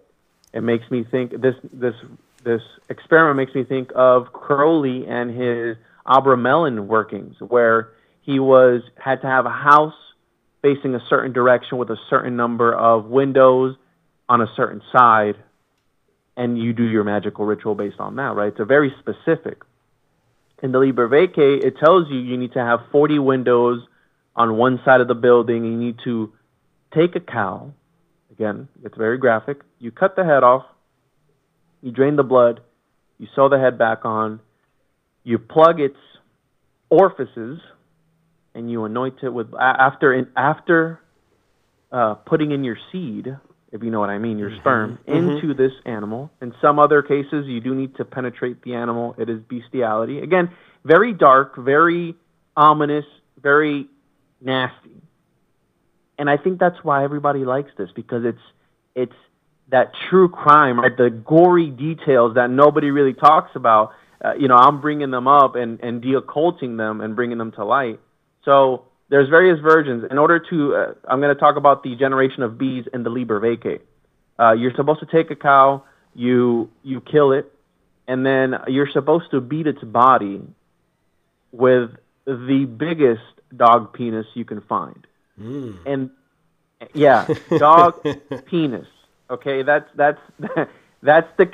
[0.53, 1.95] It makes me think this this
[2.43, 7.91] this experiment makes me think of Crowley and his Abramelin workings, where
[8.23, 9.95] he was had to have a house
[10.63, 13.77] facing a certain direction with a certain number of windows
[14.29, 15.37] on a certain side,
[16.37, 18.49] and you do your magical ritual based on that, right?
[18.49, 19.63] It's a very specific.
[20.63, 23.83] In the Liber Vaccae, it tells you you need to have 40 windows
[24.37, 25.65] on one side of the building.
[25.65, 26.33] You need to
[26.95, 27.73] take a cow.
[28.41, 29.61] Again, it's very graphic.
[29.81, 30.65] You cut the head off.
[31.83, 32.61] You drain the blood.
[33.19, 34.41] You sew the head back on.
[35.25, 35.99] You plug its
[36.89, 37.61] orifices,
[38.55, 41.01] and you anoint it with after after
[41.93, 43.27] uh, putting in your seed,
[43.73, 44.61] if you know what I mean, your mm-hmm.
[44.61, 45.33] sperm mm-hmm.
[45.33, 46.31] into this animal.
[46.41, 49.15] In some other cases, you do need to penetrate the animal.
[49.19, 50.21] It is bestiality.
[50.21, 50.49] Again,
[50.83, 52.15] very dark, very
[52.57, 53.05] ominous,
[53.43, 53.87] very
[54.41, 55.00] nasty.
[56.21, 58.43] And I think that's why everybody likes this because it's
[58.95, 59.15] it's
[59.71, 60.95] that true crime, right?
[60.95, 63.95] The gory details that nobody really talks about.
[64.23, 67.65] Uh, you know, I'm bringing them up and and deocculting them and bringing them to
[67.65, 68.01] light.
[68.45, 70.05] So there's various versions.
[70.11, 73.09] In order to, uh, I'm going to talk about the generation of bees in the
[73.09, 73.81] Liber Vaccae.
[74.39, 77.51] Uh, you're supposed to take a cow, you you kill it,
[78.07, 80.43] and then you're supposed to beat its body
[81.51, 81.93] with
[82.27, 83.23] the biggest
[83.57, 85.07] dog penis you can find.
[85.41, 85.79] Mm.
[85.87, 86.11] And
[86.95, 87.27] yeah,
[87.59, 88.05] dog
[88.47, 88.87] penis.
[89.29, 90.21] Okay, that's that's
[91.03, 91.47] that's the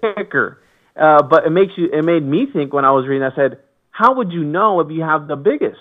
[0.00, 0.62] kicker.
[0.96, 1.88] Uh, but it makes you.
[1.92, 3.22] It made me think when I was reading.
[3.22, 3.58] I said,
[3.90, 5.78] "How would you know if you have the biggest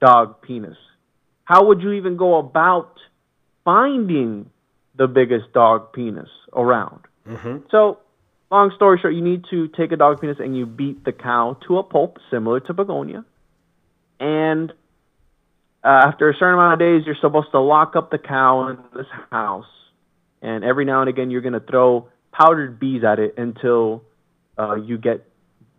[0.00, 0.76] dog penis?
[1.44, 2.98] How would you even go about
[3.64, 4.50] finding
[4.96, 7.58] the biggest dog penis around?" Mm-hmm.
[7.70, 7.98] So,
[8.50, 11.56] long story short, you need to take a dog penis and you beat the cow
[11.66, 13.24] to a pulp, similar to bugonia,
[14.20, 14.72] and
[15.84, 18.78] uh, after a certain amount of days, you're supposed to lock up the cow in
[18.94, 19.66] this house,
[20.40, 24.02] and every now and again, you're going to throw powdered bees at it until
[24.58, 25.26] uh, you get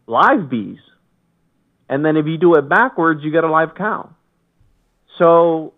[0.08, 0.80] live bees.
[1.90, 4.10] And then if you do it backwards, you get a live cow.
[5.20, 5.74] So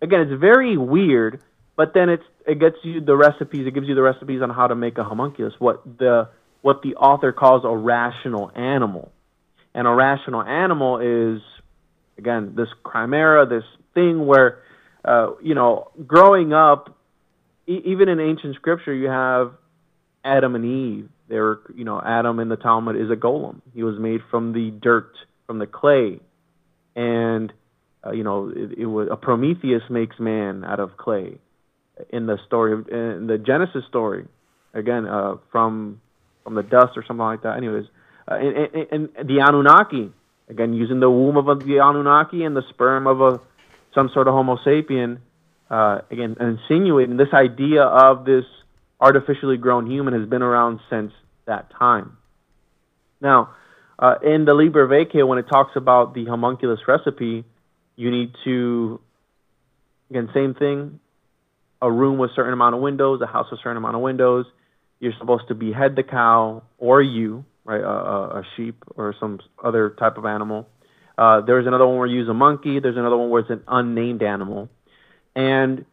[0.00, 1.42] again, it's very weird,
[1.76, 3.66] but then it's it gets you the recipes.
[3.66, 5.54] It gives you the recipes on how to make a homunculus.
[5.58, 6.28] What the
[6.60, 9.12] what the author calls a rational animal,
[9.74, 11.42] and a rational animal is
[12.18, 14.62] again this chimera, this thing where
[15.04, 16.96] uh, you know growing up,
[17.66, 19.52] e- even in ancient scripture, you have
[20.24, 21.08] Adam and Eve.
[21.28, 23.60] They were you know Adam in the Talmud is a golem.
[23.74, 25.12] He was made from the dirt,
[25.46, 26.20] from the clay,
[26.94, 27.52] and
[28.06, 31.38] uh, you know it, it was a Prometheus makes man out of clay.
[32.10, 34.26] in the story in the Genesis story,
[34.74, 36.00] again uh, from
[36.44, 37.56] from the dust or something like that.
[37.56, 37.84] Anyways,
[38.30, 40.12] uh, and, and, the Anunnaki,
[40.52, 43.40] again using the womb of the Anunnaki and the sperm of a
[43.94, 45.18] some sort of Homo sapien,
[45.70, 48.44] uh, again insinuating this idea of this
[49.00, 51.12] artificially grown human has been around since
[51.46, 52.16] that time.
[53.20, 53.50] Now,
[53.98, 57.44] uh, in the Liber Vaccae, when it talks about the homunculus recipe,
[57.96, 59.00] you need to,
[60.10, 61.00] again, same thing,
[61.80, 64.02] a room with a certain amount of windows, a house with a certain amount of
[64.02, 64.46] windows.
[65.00, 69.40] You're supposed to behead the cow or you, right, a, a a sheep or some
[69.62, 70.68] other type of animal.
[71.16, 72.80] Uh, there's another one where you use a monkey.
[72.80, 74.68] There's another one where it's an unnamed animal.
[75.36, 75.84] And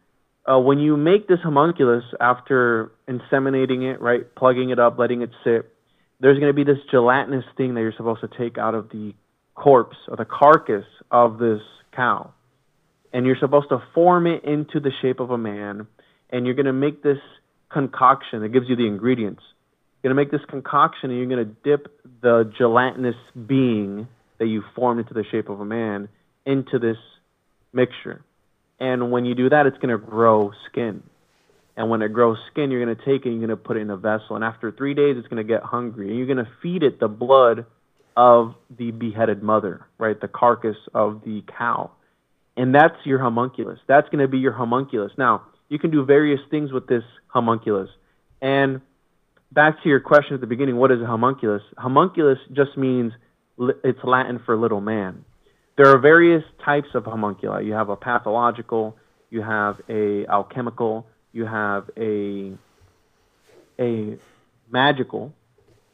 [0.50, 5.30] uh, when you make this homunculus after inseminating it, right, plugging it up, letting it
[5.44, 5.72] sit,
[6.20, 9.14] there's going to be this gelatinous thing that you're supposed to take out of the
[9.54, 11.60] corpse or the carcass of this
[11.94, 12.32] cow.
[13.12, 15.86] And you're supposed to form it into the shape of a man.
[16.30, 17.18] And you're going to make this
[17.70, 19.42] concoction that gives you the ingredients.
[20.02, 24.08] You're going to make this concoction and you're going to dip the gelatinous being
[24.38, 26.08] that you formed into the shape of a man
[26.46, 26.96] into this
[27.72, 28.24] mixture.
[28.78, 31.02] And when you do that, it's going to grow skin.
[31.76, 33.76] And when it grows skin, you're going to take it and you're going to put
[33.76, 34.36] it in a vessel.
[34.36, 36.08] And after three days, it's going to get hungry.
[36.08, 37.66] And you're going to feed it the blood
[38.16, 40.18] of the beheaded mother, right?
[40.18, 41.90] The carcass of the cow.
[42.56, 43.78] And that's your homunculus.
[43.86, 45.12] That's going to be your homunculus.
[45.16, 47.90] Now, you can do various things with this homunculus.
[48.42, 48.80] And
[49.52, 51.62] back to your question at the beginning, what is a homunculus?
[51.76, 53.12] Homunculus just means
[53.84, 55.24] it's Latin for little man.
[55.76, 57.64] There are various types of homunculi.
[57.64, 58.96] You have a pathological,
[59.30, 62.52] you have a alchemical, you have a
[63.78, 64.18] a
[64.70, 65.32] magical,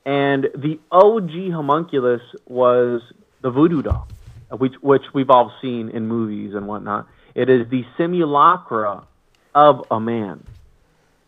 [0.04, 3.00] and the OG homunculus was
[3.42, 4.08] the voodoo doll,
[4.50, 7.06] which which we've all seen in movies and whatnot.
[7.34, 9.06] It is the simulacra
[9.54, 10.44] of a man,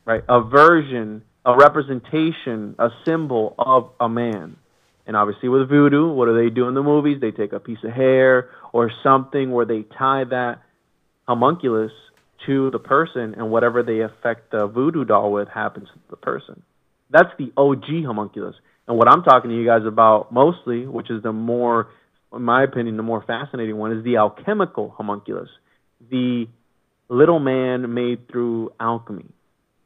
[0.05, 0.25] right?
[0.29, 4.57] A version, a representation, a symbol of a man.
[5.07, 7.21] And obviously, with voodoo, what do they do in the movies?
[7.21, 10.63] They take a piece of hair or something where they tie that
[11.27, 11.93] homunculus
[12.47, 16.63] to the person, and whatever they affect the voodoo doll with happens to the person.
[17.11, 18.55] That's the OG homunculus.
[18.87, 21.89] And what I'm talking to you guys about mostly, which is the more,
[22.33, 25.49] in my opinion, the more fascinating one, is the alchemical homunculus,
[26.11, 26.47] the
[27.09, 29.27] little man made through alchemy,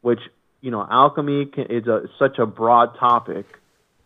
[0.02, 0.20] which
[0.62, 3.44] you know, alchemy can, is a, such a broad topic,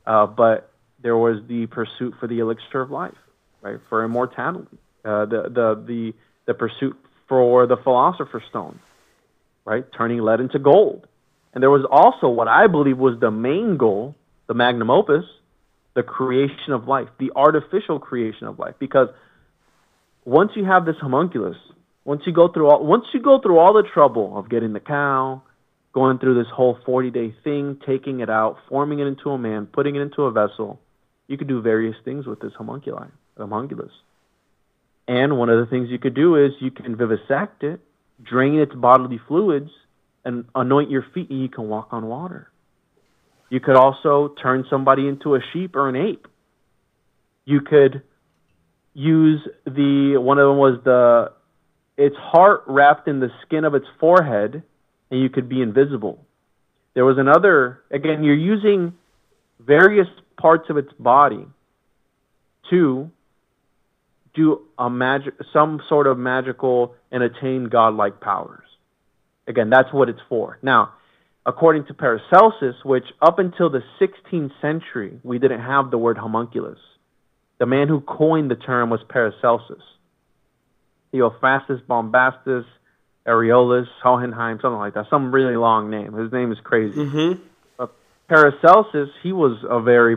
[0.07, 3.15] uh, but there was the pursuit for the elixir of life,
[3.63, 3.79] right?
[3.89, 6.15] For immortality, uh, the the the
[6.47, 6.97] the pursuit
[7.29, 8.81] for the philosopher's stone,
[9.65, 9.85] right?
[9.97, 11.07] Turning lead into gold,
[11.53, 14.17] and there was also what I believe was the main goal,
[14.47, 15.27] the magnum opus,
[15.95, 19.09] the creation of life, the artificial creation of life, because
[20.25, 21.57] once you have this homunculus,
[22.05, 24.81] once you go through all once you go through all the trouble of getting the
[24.81, 25.43] cow,
[25.97, 29.65] going through this whole 40 day thing, taking it out, forming it into a man,
[29.65, 30.79] putting it into a vessel,
[31.27, 33.07] you could do various things with this homunculi,
[33.39, 33.93] homunculus.
[35.09, 37.81] And one of the things you could do is you can vivisect it,
[38.23, 39.71] drain its bodily fluids,
[40.23, 42.51] and anoint your feet, and you can walk on water.
[43.49, 46.27] You could also turn somebody into a sheep or an ape.
[47.47, 48.03] You could
[48.93, 51.33] use the one of them was the
[51.97, 54.63] its heart wrapped in the skin of its forehead,
[55.11, 56.25] and you could be invisible.
[56.95, 58.25] There was another again.
[58.25, 58.95] You're using
[59.61, 60.09] various
[60.41, 61.47] parts of its body
[62.71, 63.11] to
[64.35, 68.65] do a magic, some sort of magical and attain godlike powers.
[69.49, 70.59] Again, that's what it's for.
[70.63, 70.93] Now,
[71.47, 76.79] according to Paracelsus, which up until the 16th century, we didn't have the word homunculus.
[77.59, 79.83] The man who coined the term was Paracelsus.
[81.13, 82.67] Theophrastus Bombastus
[83.27, 86.13] Aureolus Hohenheim, something like that, some really long name.
[86.13, 86.99] His name is crazy.
[86.99, 87.43] Mm-hmm.
[88.29, 90.17] Paracelsus, he was a very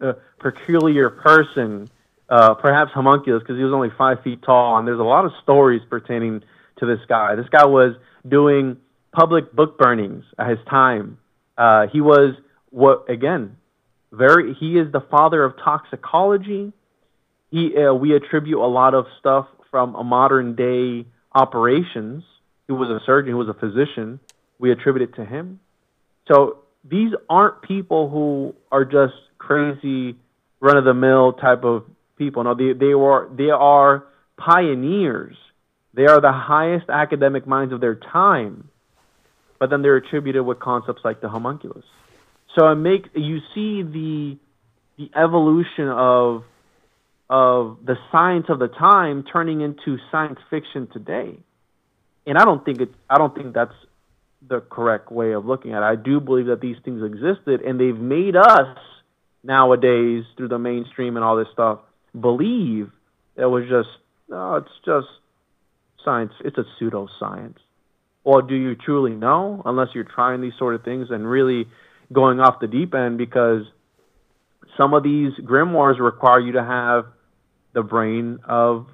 [0.00, 1.90] uh, peculiar person,
[2.30, 5.32] uh, perhaps homunculus, because he was only five feet tall, and there's a lot of
[5.42, 6.42] stories pertaining
[6.78, 7.34] to this guy.
[7.34, 7.94] This guy was
[8.26, 8.78] doing
[9.12, 11.18] public book burnings at his time.
[11.58, 12.34] Uh, he was
[12.70, 13.56] what again?
[14.12, 14.54] Very.
[14.54, 16.72] He is the father of toxicology.
[17.50, 22.24] He uh, we attribute a lot of stuff from a modern day operations.
[22.70, 23.30] He was a surgeon.
[23.30, 24.20] He was a physician.
[24.60, 25.58] We attribute it to him.
[26.30, 26.58] So
[26.88, 30.14] these aren't people who are just crazy,
[30.60, 31.82] run of the mill type of
[32.16, 32.44] people.
[32.44, 34.04] No, they they were they are
[34.36, 35.34] pioneers.
[35.94, 38.68] They are the highest academic minds of their time,
[39.58, 41.84] but then they're attributed with concepts like the homunculus.
[42.56, 44.38] So it make you see the
[44.96, 46.44] the evolution of
[47.28, 51.36] of the science of the time turning into science fiction today.
[52.26, 53.74] And I don't think it I don't think that's
[54.46, 55.84] the correct way of looking at it.
[55.84, 58.78] I do believe that these things existed, and they've made us
[59.42, 61.80] nowadays through the mainstream and all this stuff
[62.18, 62.90] believe
[63.36, 63.88] it was just
[64.28, 65.08] no, it's just
[66.04, 66.32] science.
[66.44, 67.56] It's a pseudoscience.
[68.22, 69.62] Well, do you truly know?
[69.64, 71.66] Unless you're trying these sort of things and really
[72.12, 73.64] going off the deep end, because
[74.76, 77.06] some of these grimoires require you to have
[77.72, 78.86] the brain of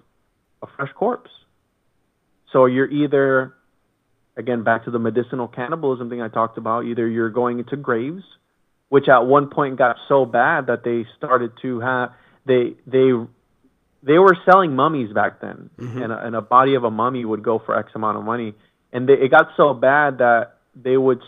[0.62, 1.30] a fresh corpse.
[2.56, 3.52] So you're either,
[4.34, 8.22] again, back to the medicinal cannibalism thing I talked about, either you're going into graves,
[8.88, 12.12] which at one point got so bad that they started to have,
[12.46, 13.10] they, they,
[14.02, 16.00] they were selling mummies back then, mm-hmm.
[16.00, 18.54] and, a, and a body of a mummy would go for X amount of money.
[18.90, 21.20] And they, it got so bad that they would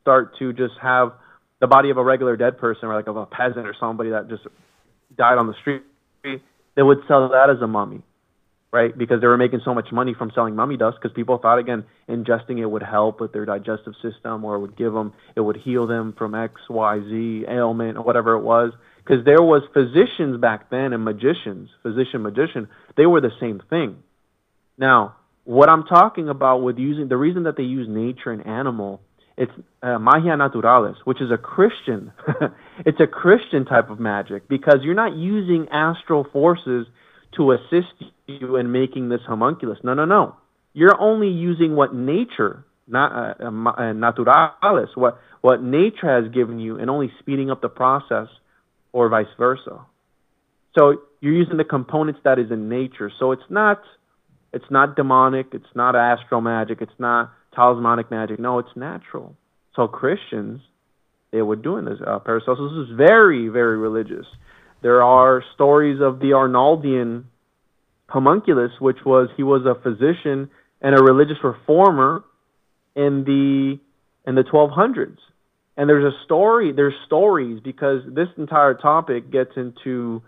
[0.00, 1.12] start to just have
[1.60, 4.30] the body of a regular dead person or like of a peasant or somebody that
[4.30, 4.46] just
[5.14, 5.82] died on the street.
[6.24, 8.02] They would sell that as a mummy
[8.72, 8.96] right?
[8.96, 11.84] Because they were making so much money from selling mummy dust because people thought again
[12.08, 15.86] ingesting it would help with their digestive system or would give them it would heal
[15.86, 18.72] them from X, Y, Z ailment or whatever it was.
[18.98, 23.96] Because there was physicians back then and magicians, physician magician, they were the same thing.
[24.78, 29.00] Now, what I'm talking about with using the reason that they use nature and animal,
[29.36, 29.52] it's
[29.82, 32.12] uh, magia naturalis, which is a Christian.
[32.86, 36.86] it's a Christian type of magic because you're not using astral forces
[37.36, 39.78] to assist you in making this homunculus.
[39.82, 40.36] No, no, no.
[40.72, 46.78] You're only using what nature, not uh, uh, naturalis, what what nature has given you,
[46.78, 48.28] and only speeding up the process,
[48.92, 49.80] or vice versa.
[50.78, 53.10] So you're using the components that is in nature.
[53.18, 53.80] So it's not
[54.52, 55.48] it's not demonic.
[55.52, 56.78] It's not astral magic.
[56.80, 58.38] It's not talismanic magic.
[58.38, 59.36] No, it's natural.
[59.76, 60.60] So Christians,
[61.30, 61.98] they were doing this.
[62.04, 64.26] Uh, Paracelsus was very, very religious.
[64.82, 67.24] There are stories of the Arnaldian
[68.08, 70.50] homunculus, which was he was a physician
[70.80, 72.24] and a religious reformer
[72.96, 73.78] in the
[74.26, 75.18] in the 1200s.
[75.76, 80.22] And there's a story, there's stories because this entire topic gets into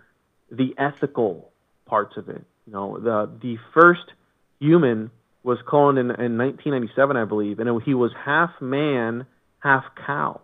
[0.50, 1.50] the ethical
[1.86, 2.42] parts of it.
[2.66, 4.12] You know, the the first
[4.60, 5.10] human
[5.42, 9.26] was cloned in, in 1997, I believe, and it, he was half man,
[9.58, 10.40] half cow.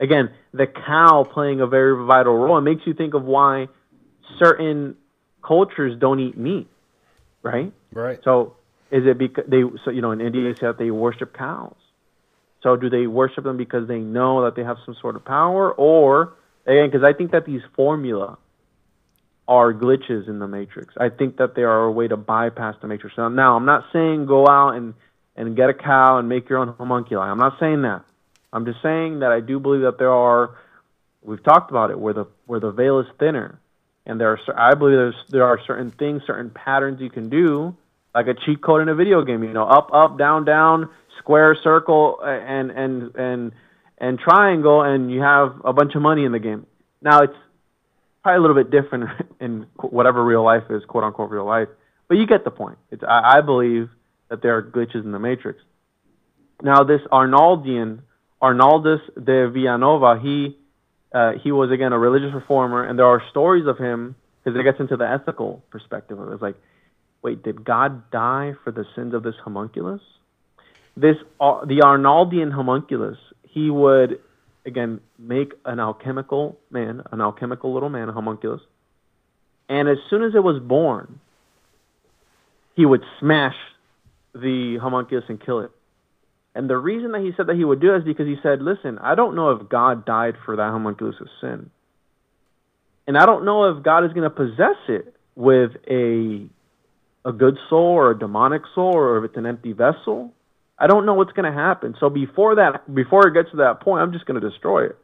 [0.00, 2.56] Again, the cow playing a very vital role.
[2.58, 3.68] It makes you think of why
[4.38, 4.96] certain
[5.46, 6.68] cultures don't eat meat,
[7.42, 7.72] right?
[7.92, 8.18] Right.
[8.24, 8.56] So
[8.90, 9.62] is it because they?
[9.84, 11.76] So you know, in India, they say that they worship cows.
[12.62, 15.72] So do they worship them because they know that they have some sort of power,
[15.72, 16.34] or
[16.66, 18.38] again, because I think that these formula
[19.46, 20.94] are glitches in the matrix.
[20.96, 23.16] I think that they are a way to bypass the matrix.
[23.18, 24.94] Now, now I'm not saying go out and
[25.36, 27.26] and get a cow and make your own homunculi.
[27.26, 28.04] I'm not saying that.
[28.52, 30.56] I'm just saying that I do believe that there are.
[31.22, 33.60] We've talked about it where the where the veil is thinner,
[34.06, 37.76] and there are I believe there's there are certain things, certain patterns you can do,
[38.14, 39.42] like a cheat code in a video game.
[39.44, 40.88] You know, up, up, down, down,
[41.18, 43.52] square, circle, and and and
[43.98, 46.66] and triangle, and you have a bunch of money in the game.
[47.02, 47.36] Now it's
[48.22, 51.68] probably a little bit different in whatever real life is, quote unquote real life,
[52.08, 52.78] but you get the point.
[52.90, 53.90] It's I, I believe
[54.28, 55.60] that there are glitches in the matrix.
[56.62, 58.00] Now this Arnaldian
[58.40, 60.56] Arnaldus de Villanova, he
[61.12, 64.62] uh, he was again a religious reformer, and there are stories of him because it
[64.62, 66.34] gets into the ethical perspective of it.
[66.34, 66.56] It's like,
[67.22, 70.00] wait, did God die for the sins of this homunculus?
[70.96, 74.20] This uh, the Arnaldian homunculus, he would
[74.64, 78.60] again make an alchemical man, an alchemical little man, a homunculus,
[79.68, 81.20] and as soon as it was born,
[82.76, 83.56] he would smash
[84.34, 85.70] the homunculus and kill it.
[86.54, 88.60] And the reason that he said that he would do it is because he said,
[88.60, 91.70] listen, I don't know if God died for that homunculus of sin.
[93.06, 96.48] And I don't know if God is going to possess it with a
[97.24, 100.32] a good soul or a demonic soul or if it's an empty vessel.
[100.78, 101.94] I don't know what's going to happen.
[102.00, 104.96] So before that, before it gets to that point, I'm just going to destroy it.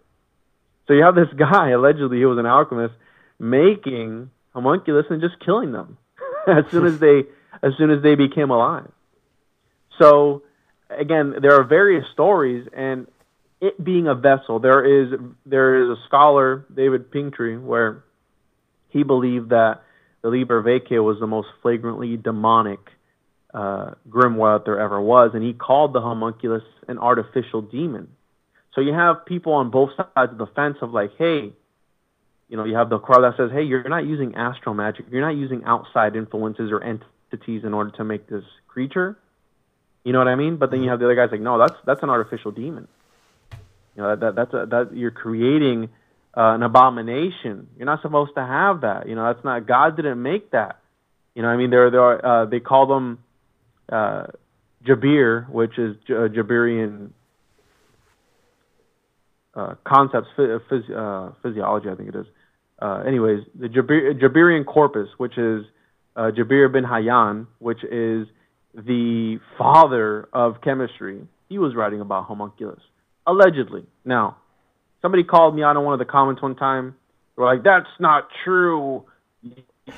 [0.86, 2.94] So you have this guy, allegedly he was an alchemist,
[3.38, 5.98] making homunculus and just killing them
[6.46, 7.24] as soon as they
[7.62, 8.90] as soon as they became alive.
[9.98, 10.42] So
[10.90, 13.06] again, there are various stories, and
[13.60, 18.04] it being a vessel, there is there is a scholar, David Pingree where
[18.88, 19.82] he believed that
[20.22, 22.80] the Liber Vaccae was the most flagrantly demonic
[23.54, 28.08] uh, grimoire that there ever was, and he called the homunculus an artificial demon.
[28.74, 31.52] So you have people on both sides of the fence of like, hey,
[32.48, 35.22] you know, you have the crowd that says, hey, you're not using astral magic, you're
[35.22, 39.16] not using outside influences or entities in order to make this creature.
[40.06, 40.56] You know what I mean?
[40.56, 40.90] But then you mm-hmm.
[40.92, 42.86] have the other guys like, no, that's that's an artificial demon.
[43.96, 45.88] You know that, that that's a, that you're creating
[46.36, 47.66] uh, an abomination.
[47.76, 49.08] You're not supposed to have that.
[49.08, 50.78] You know that's not God didn't make that.
[51.34, 53.18] You know I mean there there are uh, they call them
[53.90, 54.26] uh,
[54.86, 57.10] Jabir, which is J- uh, Jabirian
[59.56, 62.26] uh, concepts, phys- uh, physiology, I think it is.
[62.80, 65.64] Uh, anyways, the Jabir- Jabirian corpus, which is
[66.14, 68.28] uh, Jabir bin Hayyan, which is
[68.76, 72.80] the father of chemistry, he was writing about homunculus,
[73.26, 73.86] allegedly.
[74.04, 74.36] Now,
[75.00, 76.94] somebody called me out on one of the comments one time.
[77.36, 79.04] They were like, "That's not true.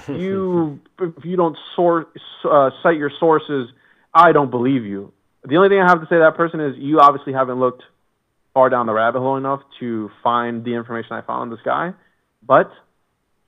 [0.06, 2.04] You, if you don't source,
[2.44, 3.70] uh, cite your sources,
[4.12, 5.14] I don't believe you."
[5.44, 7.82] The only thing I have to say to that person is, you obviously haven't looked
[8.52, 11.94] far down the rabbit hole enough to find the information I found on this guy.
[12.46, 12.70] But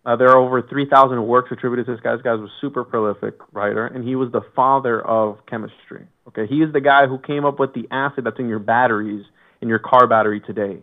[0.04, 2.14] uh, there are over 3,000 works attributed to this guy.
[2.14, 6.06] This guy was a super prolific writer, and he was the father of chemistry.
[6.28, 9.24] Okay, he is the guy who came up with the acid that's in your batteries,
[9.60, 10.78] in your car battery today.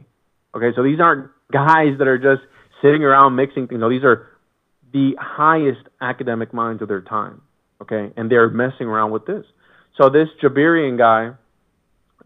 [0.56, 2.48] Okay, so these aren't guys that are just
[2.82, 3.80] sitting around mixing things.
[3.80, 4.28] No, these are
[4.94, 7.42] the highest academic minds of their time.
[7.82, 9.46] Okay, and they're messing around with this.
[10.00, 11.32] So this Jabirian guy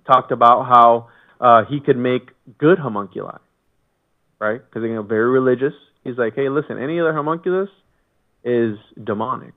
[0.06, 3.38] talked about how uh, he could make good homunculi,
[4.40, 4.62] right?
[4.64, 5.74] Because you know very religious.
[6.04, 7.70] He's like, hey, listen, any other homunculus
[8.44, 9.54] is demonic,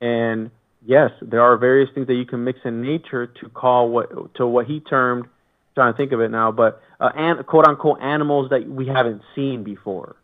[0.00, 0.50] and
[0.86, 4.46] yes, there are various things that you can mix in nature to call what to
[4.46, 5.26] what he termed.
[5.74, 9.22] Trying to think of it now, but uh, and quote unquote animals that we haven't
[9.34, 10.16] seen before.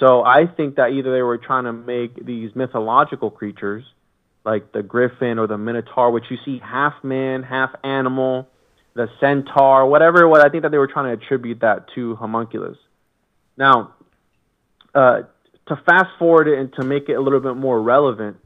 [0.00, 3.84] So I think that either they were trying to make these mythological creatures,
[4.44, 8.48] like the griffin or the minotaur, which you see half man, half animal,
[8.94, 10.28] the centaur, whatever.
[10.28, 12.76] What I think that they were trying to attribute that to homunculus.
[13.56, 13.94] Now,
[14.94, 15.22] uh,
[15.66, 18.36] to fast forward it and to make it a little bit more relevant,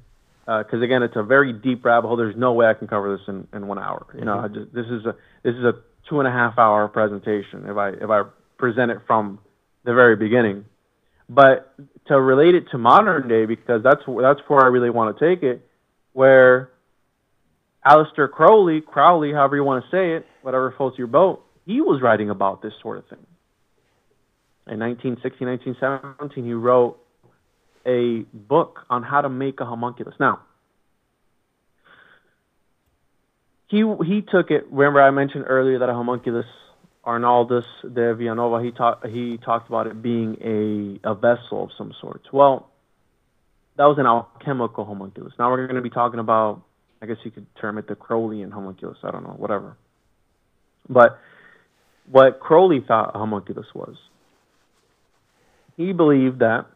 [0.44, 2.16] because uh, again, it's a very deep rabbit hole.
[2.16, 4.06] There's no way I can cover this in, in one hour.
[4.18, 4.54] You know, mm-hmm.
[4.54, 5.74] just, this is a this is a
[6.08, 8.24] two and a half hour presentation if I if I
[8.58, 9.38] present it from
[9.84, 10.64] the very beginning.
[11.28, 11.72] But
[12.06, 15.42] to relate it to modern day, because that's that's where I really want to take
[15.42, 15.66] it,
[16.12, 16.70] where
[17.86, 22.02] Aleister Crowley, Crowley, however you want to say it, whatever floats your boat, he was
[22.02, 23.24] writing about this sort of thing.
[24.66, 26.98] In 1916, 1917, he wrote
[27.84, 30.14] a book on how to make a homunculus.
[30.20, 30.40] Now,
[33.68, 34.66] he he took it.
[34.70, 36.46] Remember, I mentioned earlier that a homunculus,
[37.04, 40.36] Arnaldus de Villanova, he talked he talked about it being
[41.04, 42.22] a a vessel of some sort.
[42.32, 42.68] Well,
[43.76, 45.32] that was an alchemical homunculus.
[45.38, 46.62] Now we're going to be talking about
[47.00, 48.98] I guess you could term it the Crowleyan homunculus.
[49.02, 49.76] I don't know, whatever.
[50.88, 51.18] But
[52.10, 53.96] what Crowley thought a homunculus was,
[55.76, 56.66] he believed that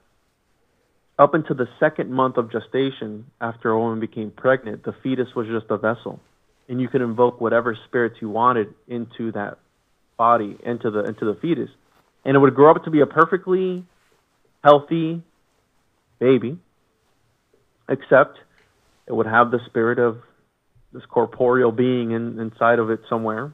[1.18, 5.46] up until the second month of gestation, after a woman became pregnant, the fetus was
[5.46, 6.20] just a vessel,
[6.68, 9.58] and you could invoke whatever spirits you wanted into that
[10.18, 11.70] body, into the into the fetus,
[12.24, 13.84] and it would grow up to be a perfectly
[14.62, 15.22] healthy
[16.18, 16.58] baby,
[17.88, 18.38] except
[19.06, 20.18] it would have the spirit of
[20.92, 23.52] this corporeal being in, inside of it somewhere.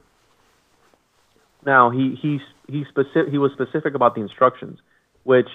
[1.64, 4.80] Now he he he specific he was specific about the instructions,
[5.24, 5.48] which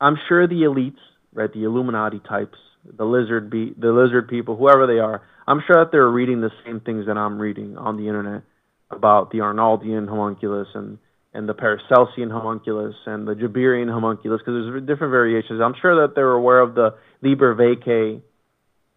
[0.00, 0.98] I'm sure the elites,
[1.32, 5.82] right, the Illuminati types, the lizard be the lizard people, whoever they are, I'm sure
[5.84, 8.42] that they're reading the same things that I'm reading on the internet
[8.90, 10.98] about the Arnaldian homunculus and
[11.32, 15.60] and the Paracelsian homunculus and the Jabirian homunculus because there's different variations.
[15.60, 18.22] I'm sure that they're aware of the Liber Vaccae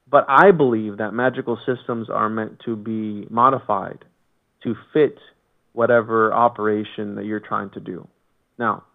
[0.09, 4.05] but I believe that magical systems are meant to be modified
[4.63, 5.17] to fit
[5.73, 8.07] whatever operation that you're trying to do.
[8.57, 8.85] Now,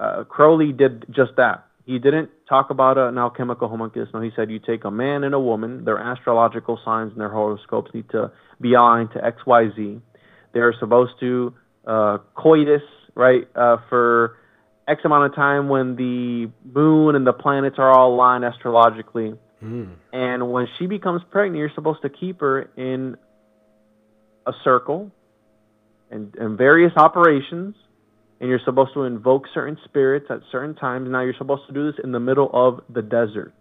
[0.00, 1.66] uh, Crowley did just that.
[1.84, 4.08] He didn't talk about an alchemical homunculus.
[4.14, 7.30] No, he said you take a man and a woman, their astrological signs and their
[7.30, 8.30] horoscopes need to
[8.60, 10.00] be aligned to X, Y, Z.
[10.52, 11.54] They're supposed to
[11.86, 12.82] uh, coitus,
[13.14, 14.36] right, uh, for
[14.86, 19.94] X amount of time when the moon and the planets are all aligned astrologically Mm.
[20.12, 23.16] And when she becomes pregnant, you're supposed to keep her in
[24.46, 25.10] a circle
[26.10, 27.74] and, and various operations,
[28.40, 31.08] and you're supposed to invoke certain spirits at certain times.
[31.10, 33.54] Now, you're supposed to do this in the middle of the desert,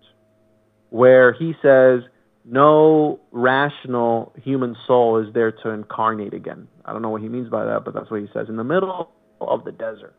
[0.90, 2.02] where he says
[2.46, 6.68] no rational human soul is there to incarnate again.
[6.86, 8.64] I don't know what he means by that, but that's what he says in the
[8.64, 9.12] middle
[9.42, 10.16] of the desert.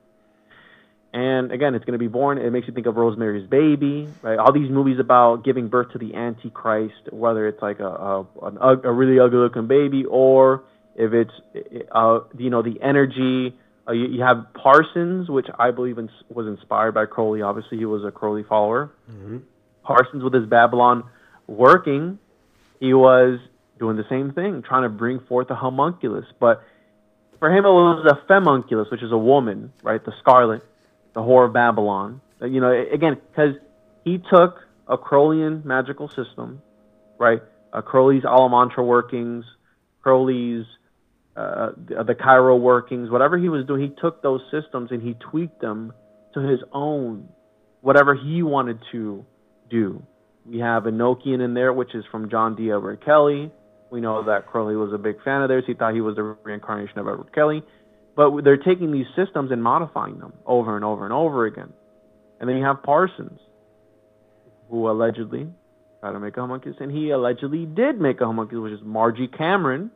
[1.12, 2.38] And again, it's going to be born.
[2.38, 4.38] It makes you think of Rosemary's Baby, right?
[4.38, 8.58] All these movies about giving birth to the Antichrist, whether it's like a a, an,
[8.84, 10.62] a really ugly looking baby or
[10.94, 11.32] if it's
[11.90, 13.56] uh, you know the energy.
[13.90, 17.42] Uh, you, you have Parsons, which I believe in, was inspired by Crowley.
[17.42, 18.92] Obviously, he was a Crowley follower.
[19.10, 19.38] Mm-hmm.
[19.82, 21.04] Parsons with his Babylon
[21.48, 22.18] working,
[22.78, 23.40] he was
[23.80, 26.26] doing the same thing, trying to bring forth a homunculus.
[26.38, 26.62] But
[27.40, 30.04] for him, it was a femunculus, which is a woman, right?
[30.04, 30.62] The scarlet
[31.12, 32.20] the Whore of Babylon.
[32.40, 33.54] Uh, you know, again, because
[34.04, 36.62] he took a Crowleyan magical system,
[37.18, 37.42] right?
[37.72, 39.44] A Crowley's Amalantrah workings,
[40.02, 40.66] Crowley's
[41.40, 45.14] uh, the, the Chiral workings, whatever he was doing, he took those systems and he
[45.14, 45.92] tweaked them
[46.34, 47.28] to his own,
[47.80, 49.24] whatever he wanted to
[49.70, 50.02] do.
[50.44, 53.50] We have Enochian in there, which is from John Dee Edward Kelly.
[53.90, 55.64] We know that Crowley was a big fan of theirs.
[55.66, 57.62] He thought he was the reincarnation of Edward Kelly.
[58.16, 61.72] But they're taking these systems and modifying them over and over and over again.
[62.38, 63.40] And then you have Parsons,
[64.70, 65.48] who allegedly
[66.00, 69.28] tried to make a homunculus, and he allegedly did make a homunculus, which is Margie
[69.28, 69.90] Cameron.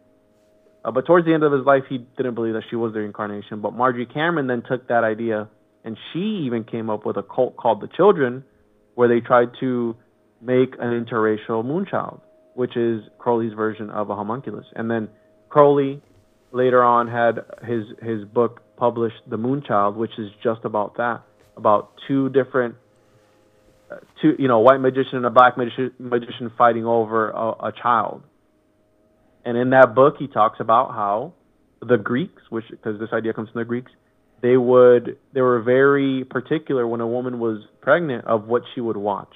[0.84, 3.00] Uh, but towards the end of his life, he didn't believe that she was the
[3.00, 3.60] reincarnation.
[3.60, 5.48] But Margie Cameron then took that idea,
[5.84, 8.44] and she even came up with a cult called the Children,
[8.94, 9.96] where they tried to
[10.42, 12.20] make an interracial moonchild,
[12.54, 14.66] which is Crowley's version of a homunculus.
[14.76, 15.08] And then
[15.48, 16.02] Crowley
[16.52, 21.22] later on had his his book published, The Moonchild, which is just about that,
[21.56, 22.74] about two different
[24.20, 28.22] two, you know, white magician and a black magician, magician fighting over a, a child.
[29.44, 31.34] And in that book, he talks about how
[31.80, 33.92] the Greeks, which because this idea comes from the Greeks,
[34.42, 38.96] they would they were very particular when a woman was pregnant of what she would
[38.96, 39.34] watch,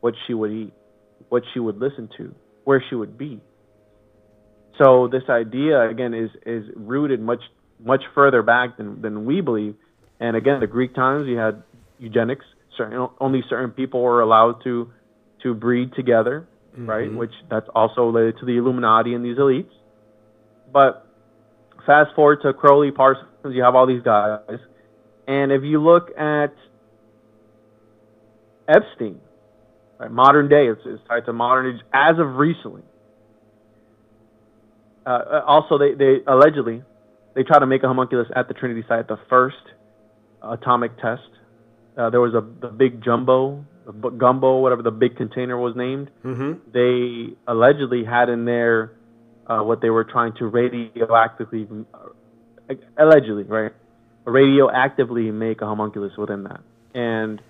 [0.00, 0.72] what she would eat,
[1.28, 2.34] what she would listen to,
[2.64, 3.40] where she would be.
[4.78, 7.42] So this idea again is is rooted much
[7.84, 9.74] much further back than than we believe.
[10.20, 11.62] And again, the Greek times you had
[11.98, 12.44] eugenics,
[12.76, 14.92] certain only certain people were allowed to
[15.42, 16.88] to breed together, mm-hmm.
[16.88, 17.12] right?
[17.12, 19.70] Which that's also related to the Illuminati and these elites.
[20.72, 21.06] But
[21.86, 24.58] fast forward to Crowley, Parsons, you have all these guys,
[25.26, 26.54] and if you look at
[28.68, 29.20] Epstein,
[29.98, 32.82] right, modern day, it's, it's tied to modern age as of recently.
[35.04, 36.82] Uh, uh also, they, they allegedly
[37.34, 39.56] they tried to make a homunculus at the Trinity site, the first
[40.42, 41.22] atomic test
[41.96, 43.64] uh, there was a the big jumbo,
[44.18, 46.10] gumbo, whatever the big container was named.
[46.24, 46.70] Mm-hmm.
[46.72, 48.92] They allegedly had in there
[49.46, 53.72] uh, what they were trying to radioactively, uh, allegedly, right,
[54.24, 56.60] radioactively make a homunculus within that.
[56.94, 57.40] And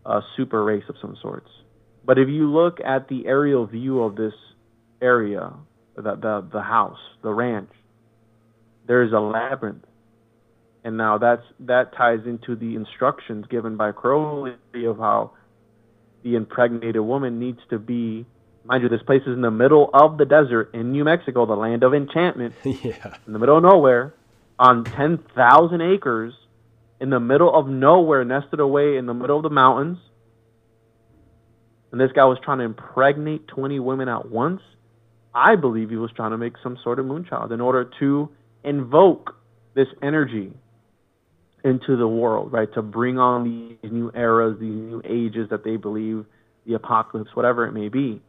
[0.04, 1.48] a super race of some sorts.
[2.04, 4.34] But if you look at the aerial view of this
[5.02, 5.52] area,
[5.96, 7.70] the, the, the house, the ranch,
[8.86, 9.84] there's a labyrinth.
[10.86, 15.32] And now that's that ties into the instructions given by Crowley of how
[16.22, 18.24] the impregnated woman needs to be.
[18.62, 21.56] Mind you, this place is in the middle of the desert in New Mexico, the
[21.56, 22.54] land of enchantment.
[22.64, 23.16] yeah.
[23.26, 24.14] In the middle of nowhere,
[24.60, 26.34] on 10,000 acres,
[27.00, 29.98] in the middle of nowhere, nested away in the middle of the mountains.
[31.90, 34.62] And this guy was trying to impregnate 20 women at once.
[35.34, 38.28] I believe he was trying to make some sort of moonchild in order to
[38.62, 39.34] invoke
[39.74, 40.52] this energy
[41.64, 42.72] into the world, right?
[42.74, 46.24] To bring on these new eras, these new ages that they believe,
[46.66, 48.22] the apocalypse, whatever it may be.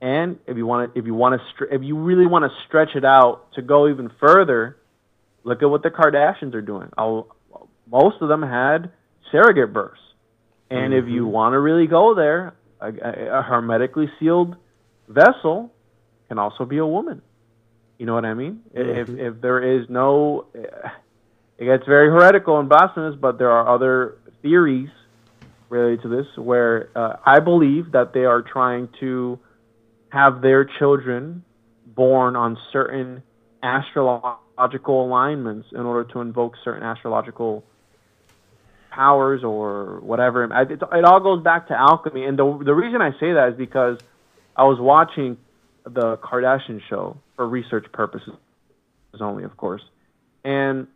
[0.00, 2.94] And if you want to, if you want to, if you really want to stretch
[2.94, 4.76] it out to go even further,
[5.46, 6.90] Look at what the Kardashians are doing.
[6.98, 7.28] I'll,
[7.88, 8.90] most of them had
[9.30, 10.00] surrogate births.
[10.68, 11.06] And mm-hmm.
[11.06, 11.30] if you mm-hmm.
[11.30, 14.56] want to really go there, a, a, hermetically sealed
[15.06, 15.72] vessel
[16.26, 17.22] can also be a woman.
[17.96, 18.62] You know what I mean?
[18.74, 19.12] Mm-hmm.
[19.12, 20.46] If if there is no,
[21.58, 23.16] it gets very heretical and blasphemous.
[23.20, 24.90] But there are other theories
[25.68, 29.38] related to this where uh, I believe that they are trying to
[30.10, 31.44] have their children
[31.86, 33.22] born on certain
[33.62, 37.64] astrological alignments in order to invoke certain astrological
[38.90, 40.44] powers or whatever.
[40.44, 43.58] It, it all goes back to alchemy, and the the reason I say that is
[43.58, 43.98] because
[44.56, 45.36] I was watching
[45.84, 48.34] the Kardashian show for research purposes
[49.18, 49.82] only, of course,
[50.44, 50.88] and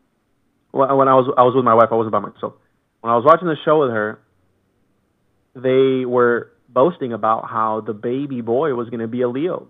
[0.73, 2.55] when I was I was with my wife, I wasn't by myself.
[3.01, 4.21] When I was watching the show with her,
[5.55, 9.69] they were boasting about how the baby boy was going to be a Leo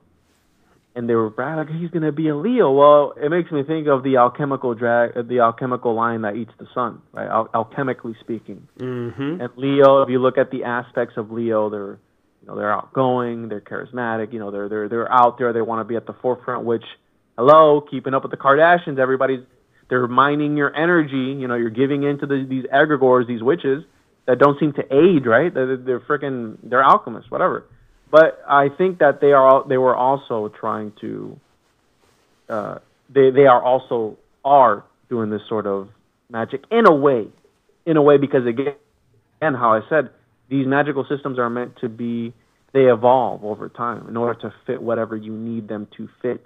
[0.94, 2.72] and they were like he's gonna be a Leo.
[2.72, 6.66] Well, it makes me think of the alchemical drag, the alchemical lion that eats the
[6.74, 7.28] sun, right?
[7.28, 8.66] Al- alchemically speaking.
[8.78, 9.40] Mm-hmm.
[9.40, 11.98] And Leo, if you look at the aspects of Leo, they're
[12.42, 15.80] you know they're outgoing, they're charismatic, you know they're they're they're out there, they want
[15.80, 16.64] to be at the forefront.
[16.64, 16.84] Which,
[17.38, 19.44] hello, keeping up with the Kardashians, everybody's
[19.90, 21.38] they're mining your energy.
[21.38, 23.84] You know, you're giving into the, these egregores, these witches
[24.26, 25.52] that don't seem to age, right?
[25.52, 27.66] They're, they're freaking they're alchemists, whatever.
[28.10, 31.38] But I think that they are they were also trying to
[32.48, 32.78] uh,
[33.12, 35.88] they they are also are doing this sort of
[36.30, 37.26] magic in a way,
[37.84, 38.74] in a way because again,
[39.40, 40.10] and how I said
[40.48, 42.32] these magical systems are meant to be
[42.72, 46.44] they evolve over time in order to fit whatever you need them to fit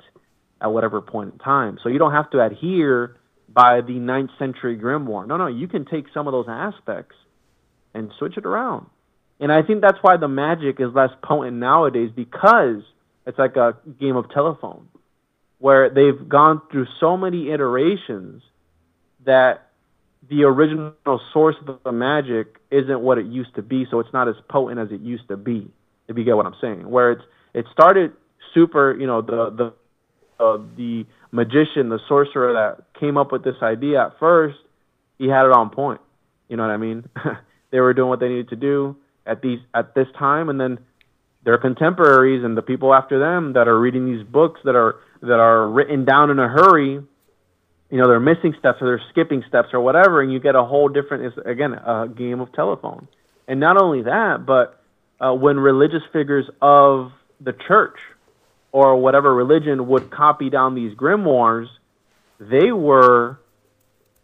[0.61, 1.79] at whatever point in time.
[1.83, 3.17] So you don't have to adhere
[3.49, 5.27] by the ninth century grimoire.
[5.27, 7.17] No, no, you can take some of those aspects
[7.95, 8.87] and switch it around.
[9.41, 12.83] And I think that's why the magic is less potent nowadays because
[13.27, 14.89] it's like a game of telephone
[15.59, 18.43] where they've gone through so many iterations
[19.25, 19.71] that
[20.29, 24.29] the original source of the magic isn't what it used to be, so it's not
[24.29, 25.71] as potent as it used to be.
[26.09, 27.23] If you get what I'm saying, where it's
[27.55, 28.13] it started
[28.53, 29.73] super, you know, the the
[30.45, 34.59] uh, the magician, the sorcerer that came up with this idea at first,
[35.19, 36.01] he had it on point.
[36.49, 37.09] You know what I mean?
[37.71, 40.79] they were doing what they needed to do at these at this time, and then
[41.45, 45.41] their contemporaries and the people after them that are reading these books that are that
[45.41, 47.01] are written down in a hurry.
[47.91, 50.65] You know, they're missing steps or they're skipping steps or whatever, and you get a
[50.65, 51.25] whole different.
[51.25, 53.09] It's again a game of telephone,
[53.49, 54.81] and not only that, but
[55.21, 57.97] uh, when religious figures of the church
[58.75, 61.69] or whatever religion would copy down these grimoires,
[62.41, 63.39] they were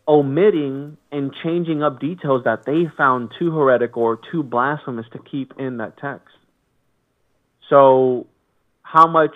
[0.09, 5.55] omitting and changing up details that they found too heretical or too blasphemous to keep
[5.57, 6.35] in that text.
[7.69, 8.27] So,
[8.83, 9.31] how much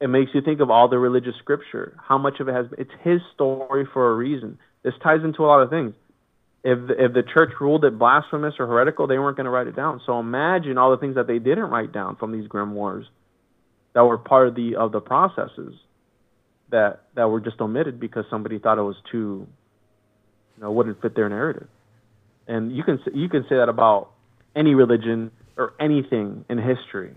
[0.00, 1.96] it makes you think of all the religious scripture?
[2.06, 2.66] How much of it has?
[2.78, 4.56] It's his story for a reason.
[4.84, 5.94] This ties into a lot of things.
[6.62, 9.74] If if the church ruled it blasphemous or heretical, they weren't going to write it
[9.74, 10.00] down.
[10.06, 13.06] So imagine all the things that they didn't write down from these grimoires
[13.94, 15.74] that were part of the of the processes
[16.70, 19.46] that that were just omitted because somebody thought it was too
[20.56, 21.68] you know, wouldn't fit their narrative.
[22.48, 24.10] And you can you can say that about
[24.56, 27.14] any religion or anything in history.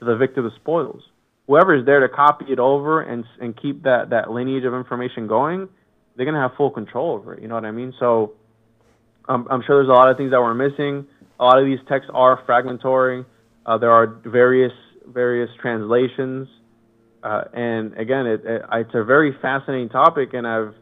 [0.00, 1.02] The victor of spoils.
[1.46, 5.26] Whoever is there to copy it over and and keep that that lineage of information
[5.26, 5.68] going,
[6.16, 7.42] they're gonna have full control over it.
[7.42, 7.94] You know what I mean?
[8.00, 8.32] So,
[9.28, 11.06] um, I'm sure there's a lot of things that we're missing.
[11.38, 13.24] A lot of these texts are fragmentary.
[13.64, 14.72] Uh, there are various
[15.06, 16.48] various translations,
[17.22, 20.74] uh, and again, it, it, it's a very fascinating topic, and I've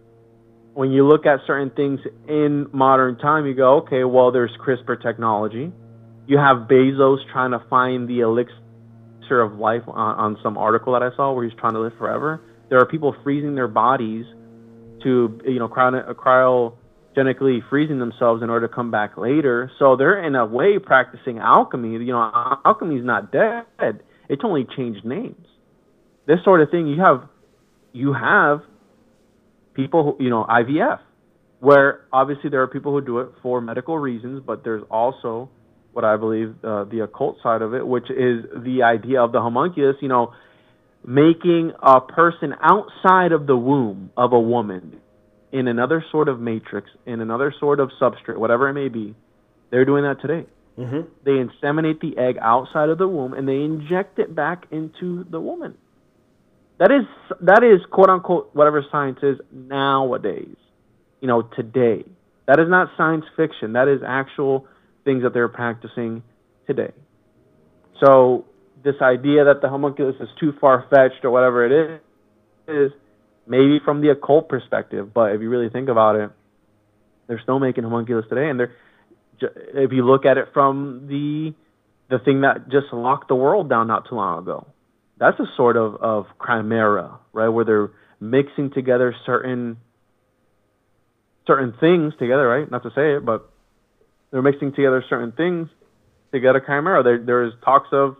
[0.75, 5.01] when you look at certain things in modern time, you go, okay, well, there's CRISPR
[5.01, 5.73] technology.
[6.27, 11.03] You have Bezos trying to find the elixir of life on, on some article that
[11.03, 12.41] I saw where he's trying to live forever.
[12.71, 14.27] There are people freezing their bodies
[15.05, 19.71] to, you know, cryogenically freezing themselves in order to come back later.
[19.79, 21.93] So they're in a way practicing alchemy.
[21.93, 24.03] You know, alchemy is not dead.
[24.29, 25.47] It's only changed names.
[26.27, 27.29] This sort of thing, you have,
[27.93, 28.63] you have
[29.75, 31.01] people who, you know, IVF,
[31.61, 35.51] where obviously there are people who do it for medical reasons, but there's also
[35.93, 39.41] what I believe uh, the occult side of it, which is the idea of the
[39.41, 40.33] homunculus, you know,
[41.07, 45.01] making a person outside of the womb of a woman
[45.53, 49.15] in another sort of matrix, in another sort of substrate, whatever it may be.
[49.71, 50.49] They're doing that today.
[50.79, 51.09] Mm-hmm.
[51.25, 55.41] They inseminate the egg outside of the womb and they inject it back into the
[55.41, 55.75] woman.
[56.79, 57.05] That is
[57.43, 60.57] that is quote unquote whatever science is nowadays.
[61.21, 62.05] You know, today.
[62.47, 63.73] That is not science fiction.
[63.75, 64.67] That is actual
[65.05, 66.23] things that they're practicing
[66.67, 66.93] today.
[68.05, 68.45] So
[68.83, 72.01] this idea that the homunculus is too far fetched or whatever it is,
[72.69, 72.93] is
[73.47, 76.31] maybe from the occult perspective, but if you really think about it,
[77.27, 78.75] they're still making homunculus today, and they're
[79.41, 81.55] if you look at it from the
[82.11, 84.67] the thing that just locked the world down not too long ago,
[85.19, 87.49] that's a sort of of chimera, right?
[87.49, 89.79] Where they're mixing together certain
[91.47, 92.71] certain things together, right?
[92.71, 93.51] Not to say it, but
[94.31, 95.69] they're mixing together certain things
[96.33, 97.03] to get a chimera.
[97.03, 98.17] There, there's talks of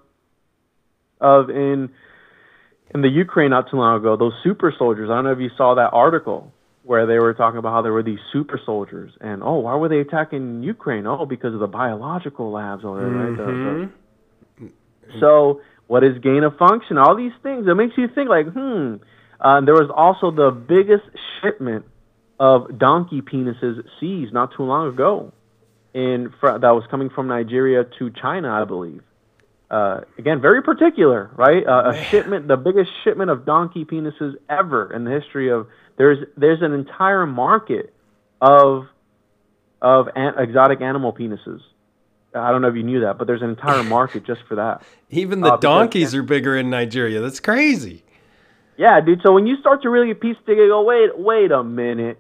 [1.21, 1.91] of in
[2.95, 5.11] in the Ukraine not too long ago, those super soldiers.
[5.11, 6.53] I don't know if you saw that article
[6.85, 9.89] where they were talking about how there were these super soldiers, and oh, why were
[9.89, 11.07] they attacking Ukraine?
[11.07, 13.39] Oh, because of the biological labs over there, right?
[13.39, 15.21] Mm-hmm.
[15.21, 16.99] so, what is gain of function?
[16.99, 17.67] All these things.
[17.67, 18.97] It makes you think, like, hmm.
[19.41, 21.05] Uh, there was also the biggest
[21.43, 21.85] shipment
[22.41, 25.33] of donkey penises seized not too long ago,
[25.93, 29.03] in fr- that was coming from Nigeria to China, I believe.
[29.71, 31.67] Uh, again, very particular, right?
[31.67, 35.67] Uh, a shipment, the biggest shipment of donkey penises ever in the history of.
[35.97, 37.95] There's there's an entire market
[38.41, 38.87] of
[39.81, 41.61] of an, exotic animal penises.
[42.35, 44.83] I don't know if you knew that, but there's an entire market just for that.
[45.11, 47.21] Even the Uh, because- donkeys are bigger in Nigeria.
[47.21, 48.03] That's crazy.
[48.77, 49.21] Yeah, dude.
[49.25, 52.19] So when you start to really piece together, go, wait, wait a minute,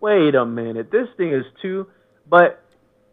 [0.00, 0.90] wait a minute.
[0.90, 1.88] This thing is too.
[2.26, 2.62] But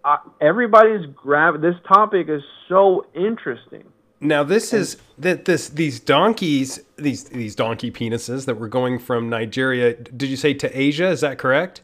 [0.05, 1.59] uh, everybody's grab.
[1.61, 3.83] This topic is so interesting.
[4.19, 9.29] Now this is that this these donkeys these these donkey penises that were going from
[9.29, 9.93] Nigeria.
[9.93, 11.07] Did you say to Asia?
[11.09, 11.81] Is that correct?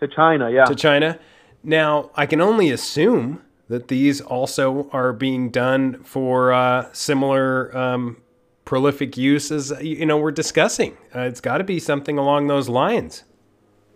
[0.00, 0.66] To China, yeah.
[0.66, 1.18] To China.
[1.62, 8.18] Now I can only assume that these also are being done for uh, similar um,
[8.64, 10.96] prolific use as you know we're discussing.
[11.14, 13.24] Uh, it's got to be something along those lines.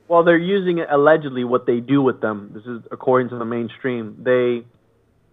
[0.08, 1.44] Well, they're using it allegedly.
[1.44, 4.16] What they do with them, this is according to the mainstream.
[4.18, 4.62] They,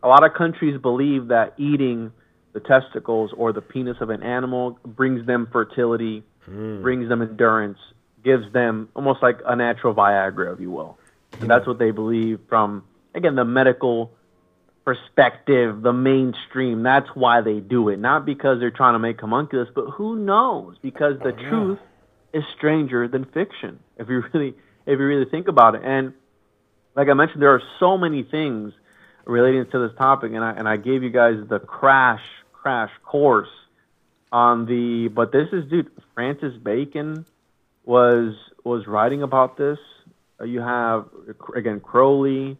[0.04, 2.12] a lot of countries believe that eating
[2.54, 6.82] the testicles or the penis of an animal brings them fertility, hmm.
[6.82, 7.78] brings them endurance,
[8.24, 10.98] gives them almost like a natural Viagra, if you will.
[11.40, 12.84] And that's what they believe from
[13.14, 14.12] again the medical
[14.84, 16.82] perspective, the mainstream.
[16.84, 20.78] That's why they do it, not because they're trying to make homunculus, but who knows?
[20.82, 21.80] Because the truth
[22.34, 23.80] is stranger than fiction.
[23.98, 26.14] If you really, if you really think about it, and
[26.96, 28.74] like I mentioned, there are so many things
[29.30, 33.50] relating to this topic, and I and I gave you guys the crash crash course
[34.32, 35.10] on the.
[35.10, 37.26] But this is, dude, Francis Bacon
[37.86, 39.80] was was writing about this.
[40.40, 41.06] Uh, you have
[41.56, 42.58] again Crowley.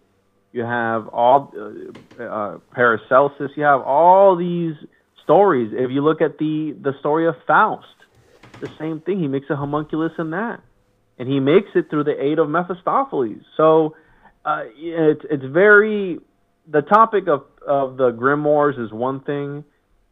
[0.52, 3.52] You have all uh, uh, Paracelsus.
[3.56, 4.76] You have all these
[5.24, 5.72] stories.
[5.74, 7.86] If you look at the the story of Faust,
[8.60, 9.20] the same thing.
[9.20, 10.62] He makes a homunculus in that,
[11.18, 13.44] and he makes it through the aid of Mephistopheles.
[13.58, 13.96] So
[14.46, 16.20] uh, it's it's very
[16.72, 19.64] the topic of of the grimoires is one thing.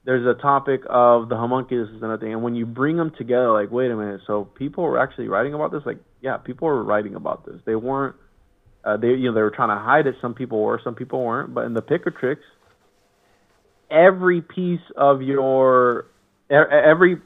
[0.06, 3.52] There's a topic of the homunculus is another thing, and when you bring them together,
[3.52, 5.82] like wait a minute, so people were actually writing about this.
[5.86, 7.56] Like yeah, people were writing about this.
[7.66, 8.16] They weren't.
[8.84, 10.16] Uh, they you know they were trying to hide it.
[10.22, 11.54] Some people were, some people weren't.
[11.54, 12.38] But in the Picatrix,
[13.92, 16.08] every piece of your
[16.50, 17.18] every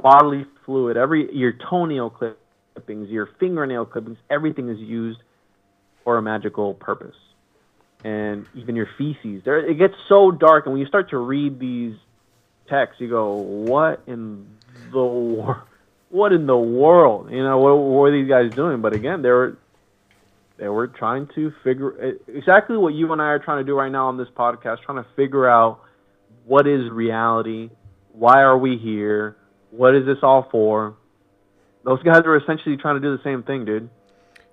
[0.00, 5.20] bodily fluid, every your toenail clippings, your fingernail clippings, everything is used
[6.02, 7.14] for a magical purpose.
[8.04, 11.58] And even your feces, there it gets so dark, and when you start to read
[11.58, 11.96] these
[12.68, 14.46] texts, you go, "What in
[14.92, 15.64] the wor-
[16.10, 18.82] what in the world?" You know, what, what are these guys doing?
[18.82, 19.56] But again, they were
[20.58, 23.90] they were trying to figure exactly what you and I are trying to do right
[23.90, 25.80] now on this podcast, trying to figure out
[26.44, 27.70] what is reality,
[28.12, 29.36] why are we here,
[29.70, 30.94] what is this all for?
[31.84, 33.90] Those guys were essentially trying to do the same thing, dude,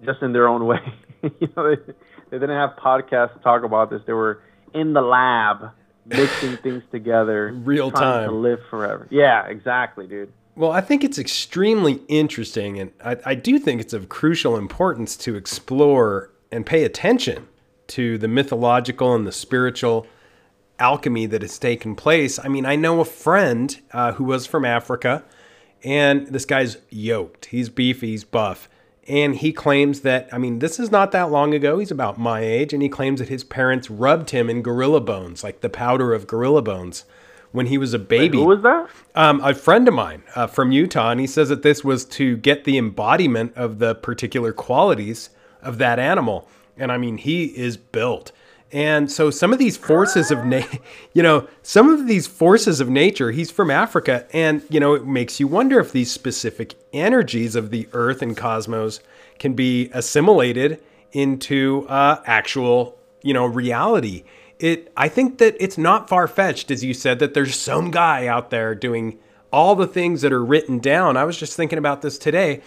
[0.05, 0.93] just in their own way.
[1.23, 1.81] you know, they,
[2.29, 4.01] they didn't have podcasts to talk about this.
[4.05, 4.41] They were
[4.73, 5.71] in the lab
[6.05, 9.07] mixing things together, Real time to live forever.
[9.09, 10.31] Yeah, exactly, dude.
[10.55, 15.15] Well, I think it's extremely interesting, and I, I do think it's of crucial importance
[15.17, 17.47] to explore and pay attention
[17.87, 20.07] to the mythological and the spiritual
[20.79, 22.39] alchemy that has taken place.
[22.43, 25.23] I mean, I know a friend uh, who was from Africa,
[25.83, 27.45] and this guy's yoked.
[27.45, 28.69] He's beefy, he's buff.
[29.07, 31.79] And he claims that, I mean, this is not that long ago.
[31.79, 35.43] He's about my age, and he claims that his parents rubbed him in gorilla bones,
[35.43, 37.05] like the powder of gorilla bones,
[37.51, 38.37] when he was a baby.
[38.37, 38.89] Who was that?
[39.15, 42.37] Um, a friend of mine uh, from Utah, and he says that this was to
[42.37, 45.31] get the embodiment of the particular qualities
[45.63, 46.47] of that animal.
[46.77, 48.31] And I mean, he is built.
[48.71, 50.63] And so some of these forces of na-
[51.13, 55.05] you know, some of these forces of nature, he's from Africa and you know, it
[55.05, 59.01] makes you wonder if these specific energies of the earth and cosmos
[59.39, 64.23] can be assimilated into uh, actual, you know, reality.
[64.59, 68.51] It I think that it's not far-fetched as you said that there's some guy out
[68.51, 69.19] there doing
[69.51, 71.17] all the things that are written down.
[71.17, 72.61] I was just thinking about this today.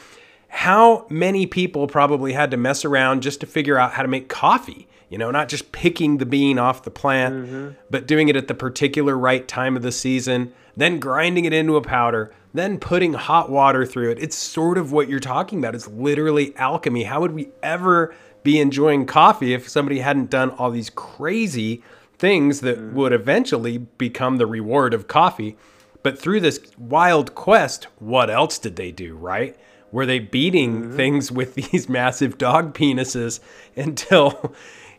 [0.48, 4.28] How many people probably had to mess around just to figure out how to make
[4.28, 4.86] coffee?
[5.08, 7.68] You know, not just picking the bean off the plant, mm-hmm.
[7.90, 11.76] but doing it at the particular right time of the season, then grinding it into
[11.76, 14.18] a powder, then putting hot water through it.
[14.18, 15.74] It's sort of what you're talking about.
[15.74, 17.04] It's literally alchemy.
[17.04, 21.82] How would we ever be enjoying coffee if somebody hadn't done all these crazy
[22.16, 22.92] things that mm.
[22.92, 25.56] would eventually become the reward of coffee?
[26.02, 29.56] But through this wild quest, what else did they do, right?
[29.90, 30.96] Were they beating mm-hmm.
[30.96, 33.40] things with these massive dog penises
[33.74, 34.54] until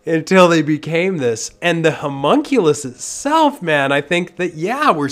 [0.05, 1.51] until they became this?
[1.61, 5.09] And the homunculus itself, man, I think that yeah, we're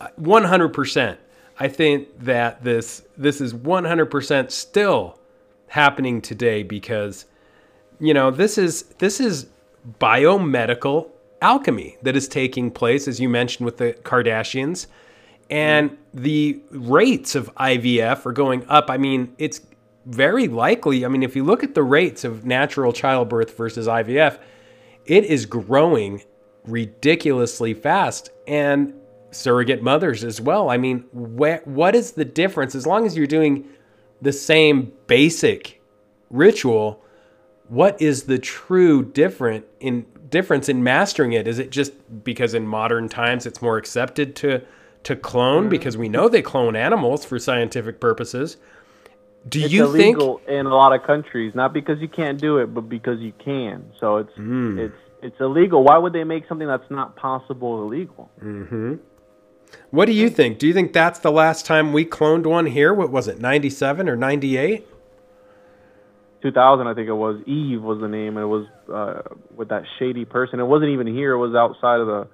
[0.00, 1.12] 100%.
[1.12, 1.16] Uh,
[1.60, 5.18] I think that this this is 100% still
[5.68, 7.26] happening today because
[8.00, 9.46] you know, this is this is
[9.98, 11.10] biomedical
[11.40, 14.86] alchemy that is taking place as you mentioned with the Kardashians
[15.50, 18.90] and the rates of IVF are going up.
[18.90, 19.60] I mean, it's
[20.06, 21.04] very likely.
[21.04, 24.38] I mean, if you look at the rates of natural childbirth versus IVF,
[25.06, 26.22] it is growing
[26.64, 28.30] ridiculously fast.
[28.46, 28.94] And
[29.30, 30.70] surrogate mothers as well.
[30.70, 32.74] I mean, wh- what is the difference?
[32.74, 33.68] As long as you're doing
[34.20, 35.80] the same basic
[36.30, 37.02] ritual,
[37.68, 41.46] what is the true different in difference in mastering it?
[41.46, 41.92] Is it just
[42.24, 44.62] because in modern times it's more accepted to
[45.04, 45.70] to clone mm-hmm.
[45.70, 48.56] because we know they clone animals for scientific purposes.
[49.48, 52.58] Do it's you illegal think in a lot of countries, not because you can't do
[52.58, 53.90] it, but because you can.
[54.00, 54.78] So it's mm.
[54.78, 55.82] it's it's illegal.
[55.82, 58.30] Why would they make something that's not possible illegal?
[58.42, 58.94] Mm-hmm.
[59.90, 60.58] What do you think?
[60.58, 62.94] Do you think that's the last time we cloned one here?
[62.94, 64.86] What was it, 97 or 98?
[66.40, 67.42] 2000, I think it was.
[67.46, 70.60] Eve was the name, and it was uh, with that shady person.
[70.60, 71.32] It wasn't even here.
[71.32, 72.28] It was outside of the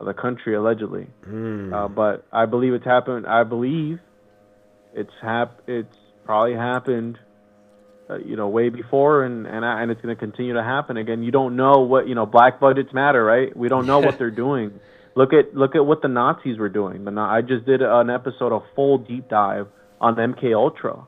[0.00, 1.06] of the country allegedly.
[1.28, 1.72] Mm.
[1.72, 3.26] Uh, but I believe it's happened.
[3.26, 4.00] I believe
[4.94, 5.94] it's hap- It's
[6.30, 7.18] probably happened.
[8.08, 11.24] Uh, you know, way before, and and and it's going to continue to happen again.
[11.24, 12.24] You don't know what you know.
[12.24, 13.56] Black budgets matter, right?
[13.56, 14.78] We don't know what they're doing.
[15.16, 17.04] Look at look at what the Nazis were doing.
[17.04, 19.66] The, I just did an episode, a full deep dive
[20.00, 21.04] on MK Ultra,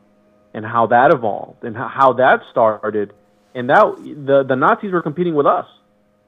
[0.54, 3.12] and how that evolved and how, how that started,
[3.54, 5.66] and that the the Nazis were competing with us.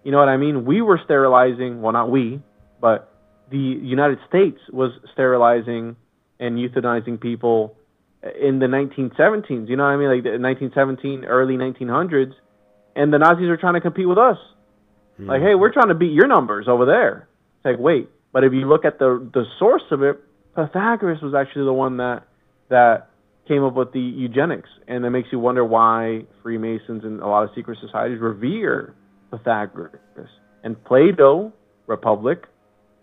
[0.05, 0.65] You know what I mean?
[0.65, 1.83] We were sterilizing.
[1.83, 2.41] Well, not we
[2.81, 3.13] but
[3.51, 5.97] the United States was sterilizing
[6.39, 7.77] and euthanizing people
[8.41, 9.69] in the 1917s.
[9.69, 10.09] You know what I mean?
[10.09, 12.33] Like the 1917, early 1900s,
[12.97, 14.39] and the Nazis are trying to compete with us.
[15.21, 15.29] Mm.
[15.29, 17.29] Like, hey, we're trying to beat your numbers over there.
[17.59, 20.21] It's like, wait, but if you look at the the source of it,
[20.55, 22.25] Pythagoras was actually the one that
[22.71, 23.11] that
[23.47, 27.45] came up with the eugenics, and that makes you wonder why Freemasons and a lot
[27.45, 28.95] of secret societies revere
[29.31, 30.01] Pythagoras
[30.65, 31.53] and Plato,
[31.87, 32.47] Republic,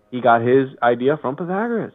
[0.09, 1.93] he got his idea from Pythagoras.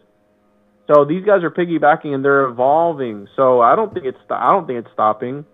[0.88, 3.28] So these guys are piggybacking and they're evolving.
[3.36, 5.44] So I don't think it's I don't think it's stopping.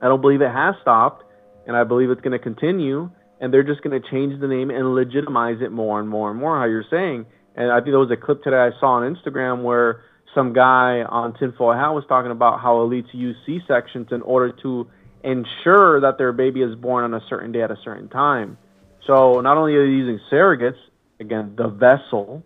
[0.00, 1.24] I don't believe it has stopped,
[1.66, 3.10] and I believe it's going to continue.
[3.40, 6.38] And they're just going to change the name and legitimize it more and more and
[6.38, 6.58] more.
[6.58, 7.24] How you're saying,
[7.56, 10.04] and I think there was a clip today I saw on Instagram where
[10.34, 14.52] some guy on Tinfoil Hat was talking about how elites use C sections in order
[14.62, 14.88] to
[15.24, 18.58] ensure that their baby is born on a certain day at a certain time.
[19.06, 20.78] So not only are they using surrogates,
[21.18, 22.42] again, the vessel,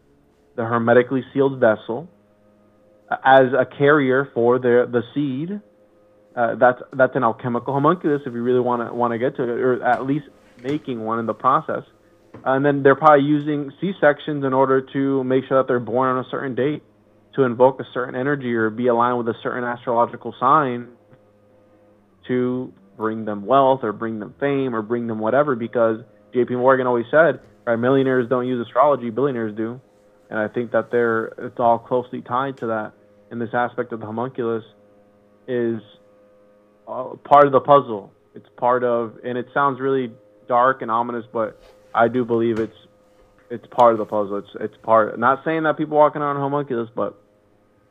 [0.54, 2.08] the hermetically sealed vessel,
[3.10, 5.60] as a carrier for the the seed.
[6.36, 9.42] Uh, that's that's an alchemical homunculus if you really want to want to get to
[9.42, 10.26] it, or at least
[10.62, 11.84] making one in the process.
[12.44, 16.16] And then they're probably using C sections in order to make sure that they're born
[16.16, 16.82] on a certain date,
[17.36, 20.88] to invoke a certain energy or be aligned with a certain astrological sign,
[22.26, 25.54] to bring them wealth or bring them fame or bring them whatever.
[25.54, 26.00] Because
[26.32, 26.56] J.P.
[26.56, 27.76] Morgan always said Right?
[27.76, 29.80] Millionaires don't use astrology, billionaires do.
[30.34, 32.92] And I think that they're it's all closely tied to that.
[33.30, 34.64] And this aspect of the homunculus
[35.46, 35.80] is
[36.88, 38.12] uh, part of the puzzle.
[38.34, 40.10] It's part of, and it sounds really
[40.48, 41.62] dark and ominous, but
[41.94, 42.76] I do believe it's
[43.48, 44.38] it's part of the puzzle.
[44.38, 45.16] It's it's part.
[45.20, 47.16] Not saying that people walking around homunculus, but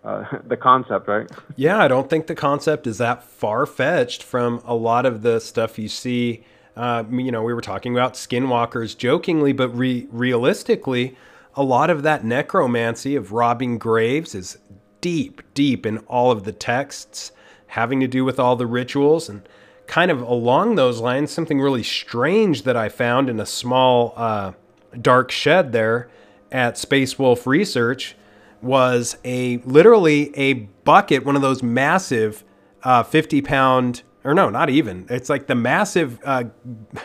[0.04, 1.32] uh, the concept, right?
[1.56, 5.40] Yeah, I don't think the concept is that far fetched from a lot of the
[5.40, 6.44] stuff you see
[6.76, 11.16] uh, you know, we were talking about skinwalkers jokingly, but re- realistically,
[11.56, 14.58] a lot of that necromancy of robbing graves is
[15.02, 17.32] deep, deep in all of the texts
[17.68, 19.30] having to do with all the rituals.
[19.30, 19.48] And
[19.88, 24.54] kind of along those lines, something really strange that I found in a small uh,
[25.00, 26.10] dark shed there
[26.52, 28.16] at Space Wolf Research
[28.62, 32.44] was a literally a bucket, one of those massive
[32.84, 35.06] uh, 50 pound or no, not even.
[35.10, 36.46] It's like the massive, uh,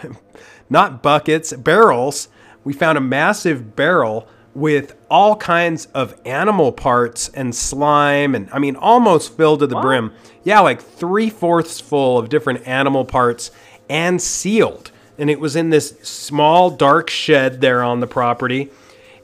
[0.71, 2.29] not buckets, barrels.
[2.65, 4.29] We found a massive barrel
[4.59, 9.81] with all kinds of animal parts and slime, and I mean, almost filled to the
[9.81, 10.13] brim.
[10.43, 13.51] Yeah, like three fourths full of different animal parts
[13.89, 14.91] and sealed.
[15.17, 18.71] And it was in this small, dark shed there on the property.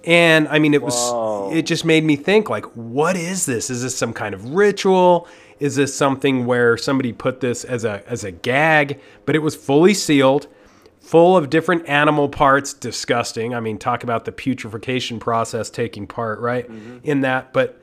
[0.05, 1.51] And I mean, it was, Whoa.
[1.53, 3.71] it just made me think, like, what is this?
[3.71, 5.27] Is this some kind of ritual?
[5.61, 9.01] Is this something where somebody put this as a as a gag?
[9.25, 10.47] But it was fully sealed,
[11.15, 12.73] full of different animal parts.
[12.73, 13.55] Disgusting.
[13.55, 16.69] I mean, talk about the putrefaction process taking part, right?
[17.05, 17.81] In that, but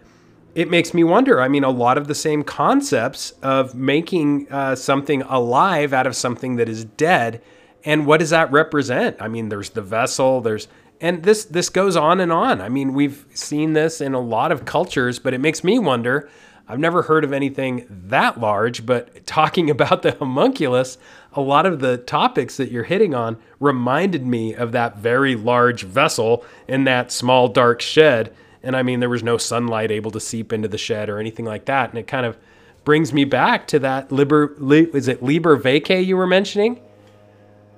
[0.53, 1.39] it makes me wonder.
[1.39, 6.13] I mean, a lot of the same concepts of making uh, something alive out of
[6.13, 7.41] something that is dead,
[7.85, 9.15] and what does that represent?
[9.21, 10.67] I mean, there's the vessel, there's
[10.99, 12.59] and this this goes on and on.
[12.59, 16.29] I mean, we've seen this in a lot of cultures, but it makes me wonder.
[16.67, 20.97] I've never heard of anything that large, but talking about the homunculus,
[21.33, 25.83] a lot of the topics that you're hitting on reminded me of that very large
[25.83, 28.33] vessel in that small dark shed.
[28.63, 31.45] And I mean, there was no sunlight able to seep into the shed or anything
[31.45, 31.89] like that.
[31.89, 32.37] And it kind of
[32.83, 36.81] brings me back to that Liber, li, is it Liber Vaccae you were mentioning?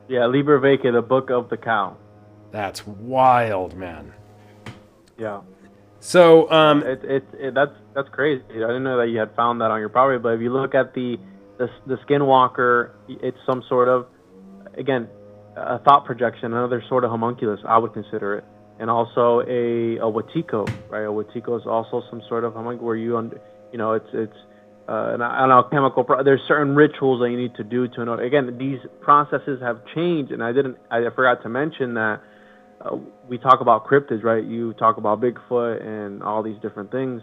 [0.08, 1.96] Yeah, Liber Vaccae, the book of the cow.
[2.52, 4.14] That's wild, man.
[5.18, 5.42] Yeah.
[6.00, 8.44] So, um, It, it, it, that's that's crazy.
[8.50, 10.20] I didn't know that you had found that on your property.
[10.20, 11.18] But if you look at the
[11.86, 14.08] the, the skinwalker, it's some sort of
[14.78, 15.10] again
[15.56, 17.60] a thought projection, another sort of homunculus.
[17.68, 18.44] I would consider it,
[18.80, 21.04] and also a a wetiko, right?
[21.04, 23.40] A wetiko is also some sort of homunculus where you under,
[23.72, 24.38] you know it's it's
[24.90, 26.04] uh, an, an alchemical.
[26.04, 28.14] Pro- there's certain rituals that you need to do to know.
[28.14, 30.78] Again, these processes have changed, and I didn't.
[30.92, 32.22] I forgot to mention that
[32.82, 32.98] uh,
[33.30, 34.44] we talk about cryptids, right?
[34.44, 37.22] You talk about Bigfoot and all these different things.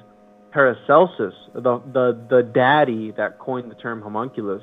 [0.52, 4.62] Paracelsus, the the the daddy that coined the term homunculus,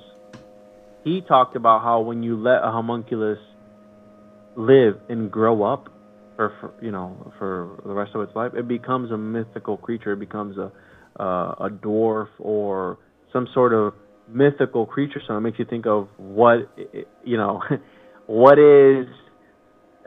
[1.03, 3.39] he talked about how when you let a homunculus
[4.55, 5.89] live and grow up
[6.35, 10.13] for, for you know for the rest of its life, it becomes a mythical creature.
[10.13, 10.71] It becomes a
[11.21, 12.97] uh, a dwarf or
[13.31, 13.93] some sort of
[14.27, 15.21] mythical creature.
[15.27, 16.69] So it makes you think of what
[17.23, 17.61] you know,
[18.27, 19.07] what is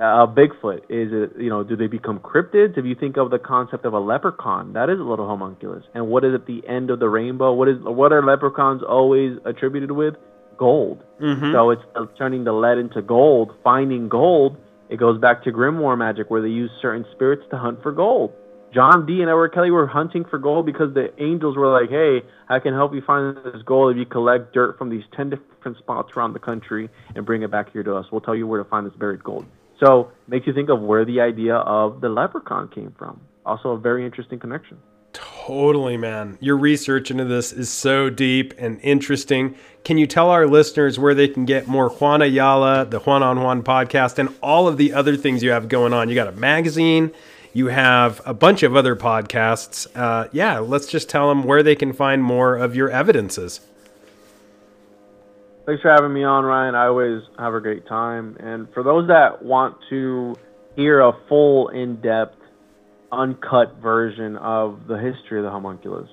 [0.00, 0.78] a Bigfoot?
[0.88, 2.78] Is it you know, do they become cryptids?
[2.78, 5.84] If you think of the concept of a leprechaun, that is a little homunculus.
[5.94, 7.52] And what is at the end of the rainbow?
[7.52, 10.14] What is what are leprechauns always attributed with?
[10.56, 11.02] Gold.
[11.20, 11.52] mhm.
[11.52, 14.56] So it's uh, turning the lead into gold, finding gold.
[14.90, 18.32] It goes back to grimoire magic where they use certain spirits to hunt for gold.
[18.74, 22.22] John Dee and Edward Kelly were hunting for gold because the angels were like, "Hey,
[22.48, 25.78] I can help you find this gold if you collect dirt from these ten different
[25.78, 28.06] spots around the country and bring it back here to us.
[28.12, 29.46] We'll tell you where to find this buried gold."
[29.84, 33.20] So, makes you think of where the idea of the leprechaun came from.
[33.46, 34.76] Also, a very interesting connection.
[35.12, 36.38] Totally, man.
[36.40, 39.56] Your research into this is so deep and interesting.
[39.82, 43.42] Can you tell our listeners where they can get more Juan Ayala, the Juan on
[43.42, 46.08] Juan podcast, and all of the other things you have going on?
[46.08, 47.12] You got a magazine,
[47.52, 49.86] you have a bunch of other podcasts.
[49.96, 53.60] Uh, yeah, let's just tell them where they can find more of your evidences.
[55.70, 56.74] Thanks for having me on, Ryan.
[56.74, 58.36] I always have a great time.
[58.40, 60.34] And for those that want to
[60.74, 62.34] hear a full, in depth,
[63.12, 66.10] uncut version of the history of the homunculus,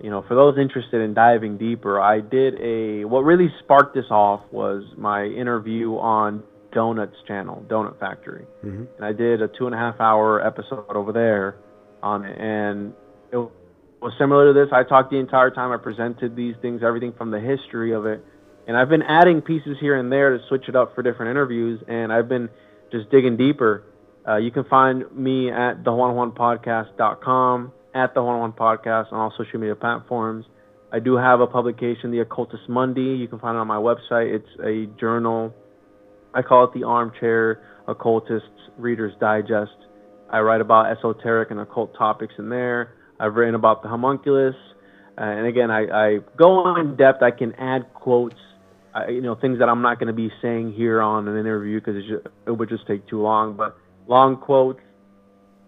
[0.00, 3.04] you know, for those interested in diving deeper, I did a.
[3.04, 6.42] What really sparked this off was my interview on
[6.72, 8.46] Donuts channel, Donut Factory.
[8.64, 8.86] Mhm.
[8.96, 11.56] And I did a two and a half hour episode over there
[12.02, 12.38] on it.
[12.40, 12.94] And
[13.30, 14.72] it was similar to this.
[14.72, 15.70] I talked the entire time.
[15.70, 18.24] I presented these things, everything from the history of it.
[18.66, 21.80] And I've been adding pieces here and there to switch it up for different interviews.
[21.88, 22.48] And I've been
[22.90, 23.84] just digging deeper.
[24.26, 29.60] Uh, you can find me at the podcast.com, at the One Podcast on all social
[29.60, 30.44] media platforms.
[30.92, 33.16] I do have a publication, The Occultist Monday.
[33.16, 34.34] You can find it on my website.
[34.34, 35.54] It's a journal.
[36.34, 38.48] I call it the Armchair Occultists
[38.78, 39.76] Reader's Digest.
[40.30, 42.94] I write about esoteric and occult topics in there.
[43.18, 44.56] I've written about the homunculus.
[45.18, 47.22] Uh, and again, I, I go on in depth.
[47.22, 48.36] I can add quotes,
[48.96, 51.80] I, you know, things that I'm not going to be saying here on an interview
[51.80, 52.02] because
[52.46, 53.54] it would just take too long.
[53.54, 53.76] But
[54.08, 54.80] long quotes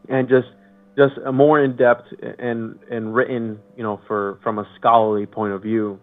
[0.08, 0.48] and just
[0.96, 2.06] just a more in depth
[2.38, 6.00] and and written, you know, for from a scholarly point of view.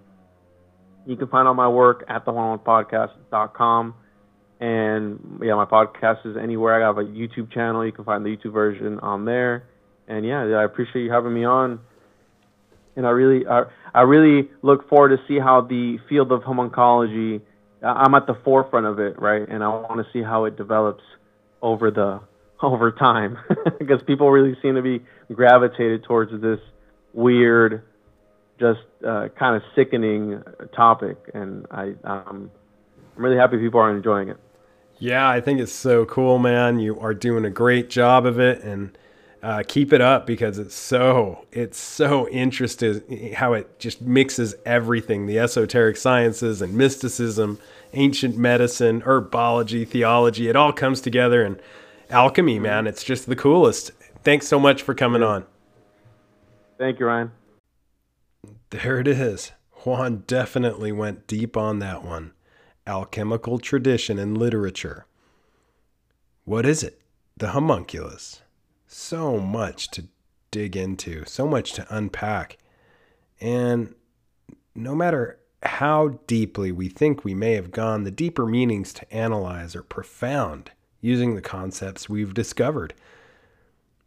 [1.08, 3.96] You can find all my work at theonepodcast.com.
[4.60, 6.82] And yeah, my podcast is anywhere.
[6.82, 7.86] I have a YouTube channel.
[7.86, 9.68] You can find the YouTube version on there.
[10.08, 11.80] And yeah, I appreciate you having me on.
[12.96, 13.64] And I really, I,
[13.94, 17.42] I really look forward to see how the field of homuncology.
[17.82, 19.48] I'm at the forefront of it, right?
[19.48, 21.04] And I want to see how it develops
[21.62, 22.22] over the
[22.64, 23.38] over time,
[23.80, 25.04] because people really seem to be
[25.34, 26.60] gravitated towards this
[27.14, 27.84] weird,
[28.60, 30.42] just uh, kind of sickening
[30.74, 31.18] topic.
[31.34, 32.50] And I, um,
[33.16, 34.38] I'm really happy people are enjoying it.
[35.00, 36.80] Yeah, I think it's so cool, man.
[36.80, 38.64] You are doing a great job of it.
[38.64, 38.98] And
[39.46, 45.28] Uh, keep it up because it's so it's so interesting how it just mixes everything
[45.28, 47.60] the esoteric sciences and mysticism
[47.94, 50.48] ancient medicine herbology theology.
[50.48, 51.62] It all comes together and
[52.10, 52.88] alchemy man.
[52.88, 53.92] It's just the coolest.
[54.24, 55.46] Thanks so much for coming on.
[56.80, 57.32] Thank you, Ryan.
[58.72, 59.52] there it is.
[59.84, 62.34] Juan definitely went deep on that one.
[62.88, 65.06] Alchemical tradition and literature.
[66.46, 67.00] What is it?
[67.38, 68.42] The homunculus
[68.96, 70.08] so much to
[70.52, 72.58] dig into, so much to unpack.
[73.42, 73.94] And
[74.74, 79.76] no matter how deeply we think we may have gone, the deeper meanings to analyze
[79.76, 82.94] are profound using the concepts we've discovered.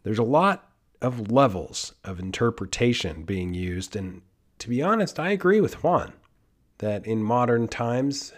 [0.04, 0.70] There's a lot
[1.02, 4.22] of levels of interpretation being used, and
[4.58, 6.14] to be honest, I agree with Juan
[6.78, 8.32] that in modern times,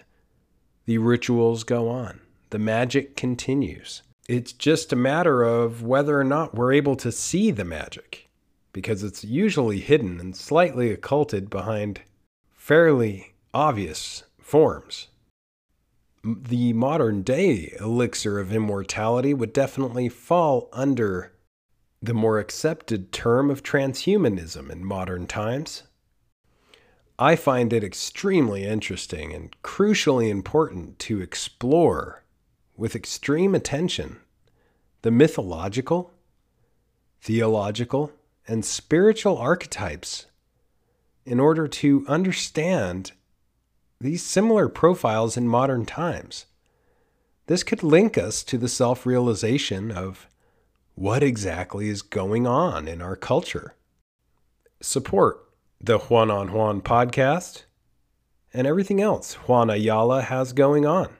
[0.84, 2.20] the rituals go on,
[2.50, 7.50] the magic continues it's just a matter of whether or not we're able to see
[7.50, 8.28] the magic,
[8.72, 12.02] because it's usually hidden and slightly occulted behind
[12.54, 15.08] fairly obvious forms.
[16.22, 21.32] The modern day elixir of immortality would definitely fall under
[22.00, 25.82] the more accepted term of transhumanism in modern times.
[27.18, 32.22] I find it extremely interesting and crucially important to explore
[32.80, 34.16] with extreme attention
[35.02, 36.10] the mythological,
[37.20, 38.10] theological,
[38.48, 40.26] and spiritual archetypes
[41.26, 43.12] in order to understand
[44.00, 46.46] these similar profiles in modern times.
[47.48, 50.26] This could link us to the self realization of
[50.94, 53.74] what exactly is going on in our culture.
[54.80, 55.38] Support
[55.82, 57.64] the Juan on Juan podcast
[58.54, 61.10] and everything else Juan Ayala has going on.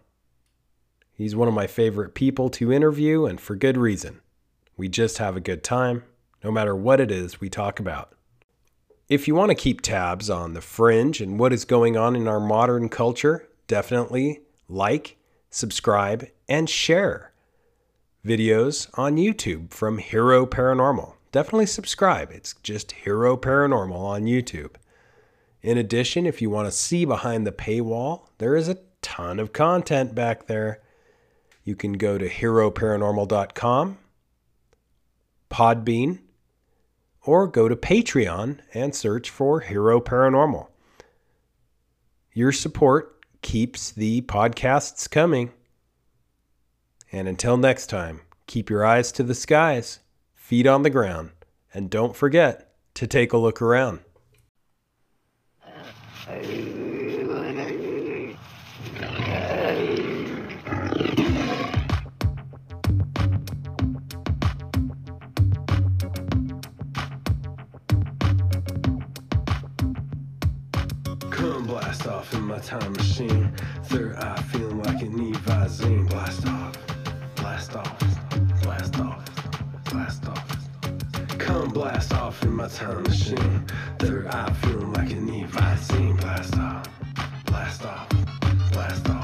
[1.20, 4.22] He's one of my favorite people to interview, and for good reason.
[4.78, 6.04] We just have a good time,
[6.42, 8.14] no matter what it is we talk about.
[9.06, 12.26] If you want to keep tabs on the fringe and what is going on in
[12.26, 15.18] our modern culture, definitely like,
[15.50, 17.32] subscribe, and share
[18.24, 21.16] videos on YouTube from Hero Paranormal.
[21.32, 22.30] Definitely subscribe.
[22.32, 24.76] It's just Hero Paranormal on YouTube.
[25.60, 29.52] In addition, if you want to see behind the paywall, there is a ton of
[29.52, 30.80] content back there
[31.64, 33.98] you can go to heroparanormal.com,
[35.50, 36.18] Podbean,
[37.22, 40.68] or go to Patreon and search for Hero Paranormal.
[42.32, 45.52] Your support keeps the podcasts coming.
[47.12, 50.00] And until next time, keep your eyes to the skies,
[50.34, 51.30] feet on the ground,
[51.74, 54.00] and don't forget to take a look around.
[72.50, 73.52] my time machine.
[73.84, 76.76] Third eye feeling like an need Blast off,
[77.36, 81.38] blast off, blast off, blast off.
[81.38, 83.64] Come blast off in my time machine.
[84.00, 85.92] Third eye feeling like an need Blast
[86.58, 86.88] off,
[87.46, 88.08] blast off,
[88.72, 89.19] blast off.